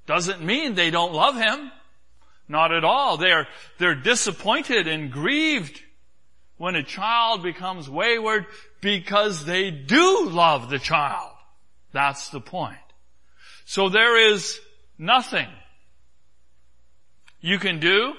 Doesn't 0.05 0.41
mean 0.41 0.75
they 0.75 0.91
don't 0.91 1.13
love 1.13 1.35
him. 1.35 1.71
Not 2.49 2.73
at 2.73 2.83
all. 2.83 3.17
They're, 3.17 3.47
they're 3.77 3.95
disappointed 3.95 4.87
and 4.87 5.11
grieved 5.11 5.79
when 6.57 6.75
a 6.75 6.83
child 6.83 7.43
becomes 7.43 7.89
wayward 7.89 8.47
because 8.81 9.45
they 9.45 9.71
do 9.71 10.27
love 10.29 10.69
the 10.69 10.79
child. 10.79 11.31
That's 11.93 12.29
the 12.29 12.41
point. 12.41 12.77
So 13.65 13.87
there 13.87 14.31
is 14.33 14.59
nothing 14.97 15.47
you 17.39 17.59
can 17.59 17.79
do 17.79 18.13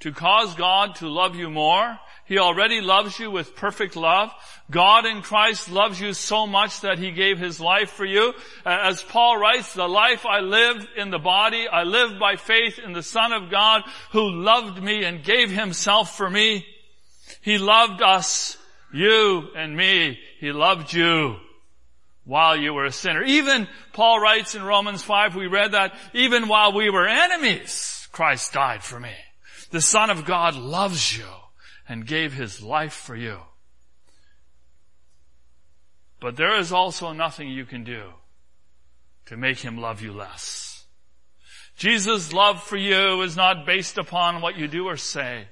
to 0.00 0.12
cause 0.12 0.54
God 0.56 0.96
to 0.96 1.08
love 1.08 1.36
you 1.36 1.48
more. 1.48 1.98
He 2.32 2.38
already 2.38 2.80
loves 2.80 3.18
you 3.18 3.30
with 3.30 3.56
perfect 3.56 3.94
love. 3.94 4.32
God 4.70 5.04
in 5.04 5.20
Christ 5.20 5.70
loves 5.70 6.00
you 6.00 6.14
so 6.14 6.46
much 6.46 6.80
that 6.80 6.98
He 6.98 7.10
gave 7.10 7.38
His 7.38 7.60
life 7.60 7.90
for 7.90 8.06
you. 8.06 8.32
Uh, 8.64 8.78
as 8.84 9.02
Paul 9.02 9.36
writes, 9.36 9.74
the 9.74 9.86
life 9.86 10.24
I 10.24 10.40
live 10.40 10.88
in 10.96 11.10
the 11.10 11.18
body, 11.18 11.68
I 11.68 11.82
live 11.82 12.18
by 12.18 12.36
faith 12.36 12.78
in 12.78 12.94
the 12.94 13.02
Son 13.02 13.34
of 13.34 13.50
God 13.50 13.82
who 14.12 14.30
loved 14.30 14.82
me 14.82 15.04
and 15.04 15.22
gave 15.22 15.50
Himself 15.50 16.16
for 16.16 16.30
me. 16.30 16.64
He 17.42 17.58
loved 17.58 18.00
us, 18.00 18.56
you 18.94 19.50
and 19.54 19.76
me. 19.76 20.18
He 20.40 20.52
loved 20.52 20.94
you 20.94 21.36
while 22.24 22.56
you 22.56 22.72
were 22.72 22.86
a 22.86 22.92
sinner. 22.92 23.22
Even 23.24 23.68
Paul 23.92 24.20
writes 24.20 24.54
in 24.54 24.62
Romans 24.62 25.02
5, 25.02 25.36
we 25.36 25.48
read 25.48 25.72
that, 25.72 25.94
even 26.14 26.48
while 26.48 26.72
we 26.72 26.88
were 26.88 27.06
enemies, 27.06 28.08
Christ 28.10 28.54
died 28.54 28.82
for 28.82 28.98
me. 28.98 29.12
The 29.70 29.82
Son 29.82 30.08
of 30.08 30.24
God 30.24 30.56
loves 30.56 31.14
you 31.14 31.26
and 31.92 32.06
gave 32.06 32.32
His 32.32 32.62
life 32.62 32.94
for 32.94 33.14
you. 33.14 33.38
But 36.20 36.36
there 36.36 36.58
is 36.58 36.72
also 36.72 37.12
nothing 37.12 37.50
you 37.50 37.66
can 37.66 37.84
do 37.84 38.04
to 39.26 39.36
make 39.36 39.58
Him 39.58 39.76
love 39.76 40.00
you 40.00 40.14
less. 40.14 40.86
Jesus' 41.76 42.32
love 42.32 42.62
for 42.62 42.78
you 42.78 43.20
is 43.20 43.36
not 43.36 43.66
based 43.66 43.98
upon 43.98 44.40
what 44.40 44.56
you 44.56 44.68
do 44.68 44.86
or 44.86 44.96
say. 44.96 45.48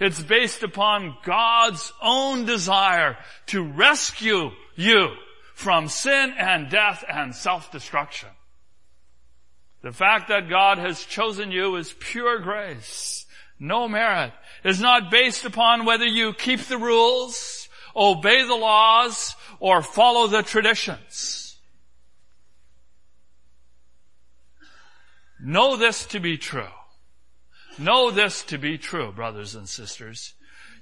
It's 0.00 0.22
based 0.22 0.62
upon 0.62 1.14
God's 1.24 1.92
own 2.00 2.46
desire 2.46 3.18
to 3.48 3.62
rescue 3.62 4.50
you 4.74 5.10
from 5.54 5.88
sin 5.88 6.32
and 6.38 6.70
death 6.70 7.04
and 7.06 7.34
self-destruction. 7.34 8.30
The 9.82 9.92
fact 9.92 10.28
that 10.28 10.48
God 10.48 10.78
has 10.78 11.04
chosen 11.04 11.50
you 11.50 11.76
is 11.76 11.94
pure 11.98 12.38
grace, 12.38 13.26
no 13.58 13.88
merit. 13.88 14.32
Is 14.64 14.80
not 14.80 15.10
based 15.10 15.44
upon 15.44 15.84
whether 15.84 16.04
you 16.04 16.32
keep 16.32 16.60
the 16.60 16.78
rules, 16.78 17.68
obey 17.96 18.46
the 18.46 18.54
laws, 18.54 19.34
or 19.58 19.82
follow 19.82 20.28
the 20.28 20.42
traditions. 20.42 21.58
Know 25.40 25.76
this 25.76 26.06
to 26.06 26.20
be 26.20 26.38
true. 26.38 26.72
Know 27.78 28.10
this 28.10 28.42
to 28.44 28.58
be 28.58 28.78
true, 28.78 29.10
brothers 29.10 29.54
and 29.54 29.68
sisters. 29.68 30.34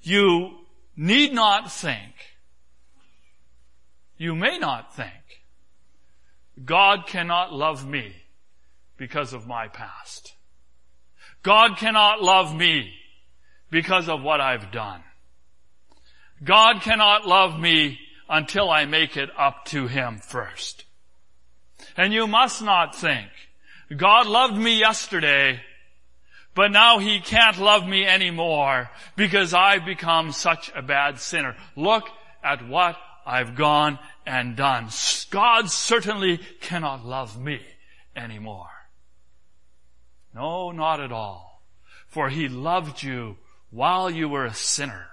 You 0.02 0.58
need 0.96 1.32
not 1.32 1.72
think 1.72 2.14
you 4.20 4.34
may 4.34 4.58
not 4.58 4.94
think, 4.94 5.46
God 6.62 7.06
cannot 7.06 7.54
love 7.54 7.88
me 7.88 8.12
because 8.98 9.32
of 9.32 9.46
my 9.46 9.66
past. 9.66 10.34
God 11.42 11.78
cannot 11.78 12.22
love 12.22 12.54
me 12.54 12.92
because 13.70 14.08
of 14.08 14.22
what 14.22 14.40
I've 14.40 14.70
done. 14.70 15.02
God 16.42 16.80
cannot 16.82 17.26
love 17.26 17.58
me 17.58 17.98
until 18.28 18.70
I 18.70 18.84
make 18.84 19.16
it 19.16 19.30
up 19.36 19.64
to 19.66 19.86
Him 19.86 20.18
first. 20.18 20.84
And 21.96 22.12
you 22.12 22.26
must 22.26 22.62
not 22.62 22.94
think, 22.94 23.28
God 23.94 24.26
loved 24.26 24.56
me 24.56 24.78
yesterday, 24.78 25.60
but 26.54 26.70
now 26.70 26.98
He 26.98 27.20
can't 27.20 27.58
love 27.58 27.86
me 27.86 28.06
anymore 28.06 28.90
because 29.16 29.52
I've 29.52 29.84
become 29.84 30.32
such 30.32 30.70
a 30.74 30.82
bad 30.82 31.18
sinner. 31.18 31.56
Look 31.76 32.08
at 32.42 32.66
what 32.66 32.96
I've 33.26 33.54
gone 33.54 33.98
and 34.26 34.56
done. 34.56 34.88
God 35.30 35.70
certainly 35.70 36.38
cannot 36.60 37.04
love 37.04 37.38
me 37.38 37.60
anymore. 38.16 38.70
No, 40.34 40.70
not 40.70 41.00
at 41.00 41.12
all. 41.12 41.62
For 42.06 42.28
He 42.28 42.48
loved 42.48 43.02
you 43.02 43.36
while 43.70 44.10
you 44.10 44.28
were 44.28 44.46
a 44.46 44.54
sinner. 44.54 45.06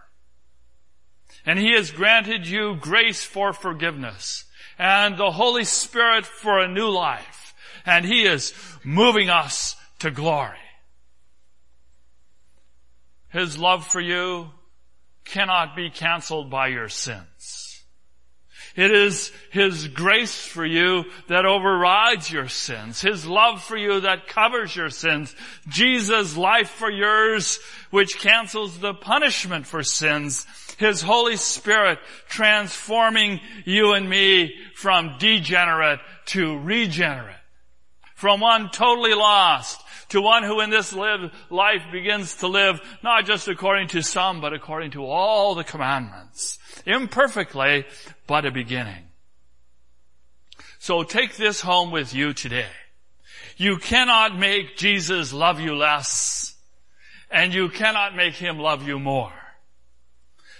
And 1.45 1.57
He 1.57 1.73
has 1.73 1.91
granted 1.91 2.47
you 2.47 2.75
grace 2.75 3.23
for 3.23 3.53
forgiveness 3.53 4.45
and 4.77 5.17
the 5.17 5.31
Holy 5.31 5.63
Spirit 5.63 6.25
for 6.25 6.59
a 6.59 6.67
new 6.67 6.89
life. 6.89 7.53
And 7.85 8.05
He 8.05 8.25
is 8.25 8.53
moving 8.83 9.29
us 9.29 9.75
to 9.99 10.11
glory. 10.11 10.57
His 13.29 13.57
love 13.57 13.85
for 13.85 14.01
you 14.01 14.51
cannot 15.25 15.75
be 15.75 15.89
canceled 15.89 16.49
by 16.49 16.67
your 16.67 16.89
sins. 16.89 17.66
It 18.77 18.91
is 18.91 19.31
His 19.49 19.87
grace 19.87 20.45
for 20.45 20.63
you 20.63 21.05
that 21.27 21.47
overrides 21.47 22.31
your 22.31 22.47
sins. 22.47 23.01
His 23.01 23.25
love 23.25 23.63
for 23.63 23.75
you 23.75 24.01
that 24.01 24.27
covers 24.27 24.75
your 24.75 24.91
sins. 24.91 25.35
Jesus' 25.67 26.37
life 26.37 26.69
for 26.69 26.89
yours, 26.89 27.59
which 27.89 28.19
cancels 28.19 28.77
the 28.77 28.93
punishment 28.93 29.65
for 29.65 29.81
sins. 29.81 30.45
His 30.77 31.01
Holy 31.01 31.37
Spirit 31.37 31.97
transforming 32.29 33.41
you 33.65 33.93
and 33.93 34.07
me 34.07 34.53
from 34.75 35.17
degenerate 35.17 35.99
to 36.27 36.59
regenerate. 36.59 37.33
From 38.13 38.39
one 38.39 38.69
totally 38.69 39.15
lost 39.15 39.81
to 40.09 40.21
one 40.21 40.43
who 40.43 40.61
in 40.61 40.69
this 40.69 40.93
live, 40.93 41.31
life 41.49 41.81
begins 41.91 42.35
to 42.37 42.47
live 42.47 42.79
not 43.03 43.25
just 43.25 43.47
according 43.47 43.87
to 43.89 44.01
some, 44.01 44.39
but 44.39 44.53
according 44.53 44.91
to 44.91 45.03
all 45.03 45.55
the 45.55 45.63
commandments. 45.63 46.59
Imperfectly, 46.85 47.85
but 48.27 48.45
a 48.45 48.51
beginning. 48.51 49.03
So 50.79 51.03
take 51.03 51.37
this 51.37 51.61
home 51.61 51.91
with 51.91 52.13
you 52.13 52.33
today. 52.33 52.69
You 53.57 53.77
cannot 53.77 54.37
make 54.37 54.77
Jesus 54.77 55.33
love 55.33 55.59
you 55.59 55.75
less, 55.75 56.55
and 57.31 57.53
you 57.53 57.69
cannot 57.69 58.15
make 58.15 58.35
him 58.35 58.59
love 58.59 58.87
you 58.87 58.99
more. 58.99 59.33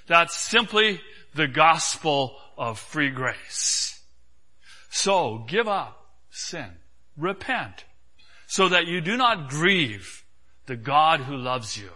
That's 0.08 0.36
simply 0.36 1.02
the 1.36 1.48
gospel 1.48 2.36
of 2.58 2.80
free 2.80 3.12
grace. 3.12 4.02
So 4.90 5.46
give 5.48 5.68
up 5.68 6.08
sin. 6.32 6.70
Repent 7.16 7.84
so 8.48 8.70
that 8.70 8.88
you 8.88 9.02
do 9.02 9.18
not 9.18 9.50
grieve 9.50 10.24
the 10.66 10.76
God 10.76 11.22
who 11.22 11.36
loves 11.36 11.78
you. 11.78 11.90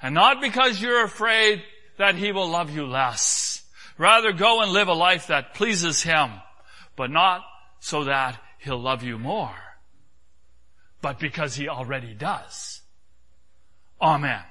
And 0.00 0.14
not 0.14 0.40
because 0.40 0.80
you're 0.80 1.04
afraid 1.04 1.62
that 1.98 2.14
he 2.14 2.32
will 2.32 2.48
love 2.48 2.74
you 2.74 2.86
less. 2.86 3.61
Rather 3.98 4.32
go 4.32 4.62
and 4.62 4.72
live 4.72 4.88
a 4.88 4.94
life 4.94 5.28
that 5.28 5.54
pleases 5.54 6.02
him, 6.02 6.30
but 6.96 7.10
not 7.10 7.42
so 7.80 8.04
that 8.04 8.40
he'll 8.58 8.80
love 8.80 9.02
you 9.02 9.18
more, 9.18 9.54
but 11.00 11.18
because 11.18 11.54
he 11.54 11.68
already 11.68 12.14
does. 12.14 12.80
Amen. 14.00 14.42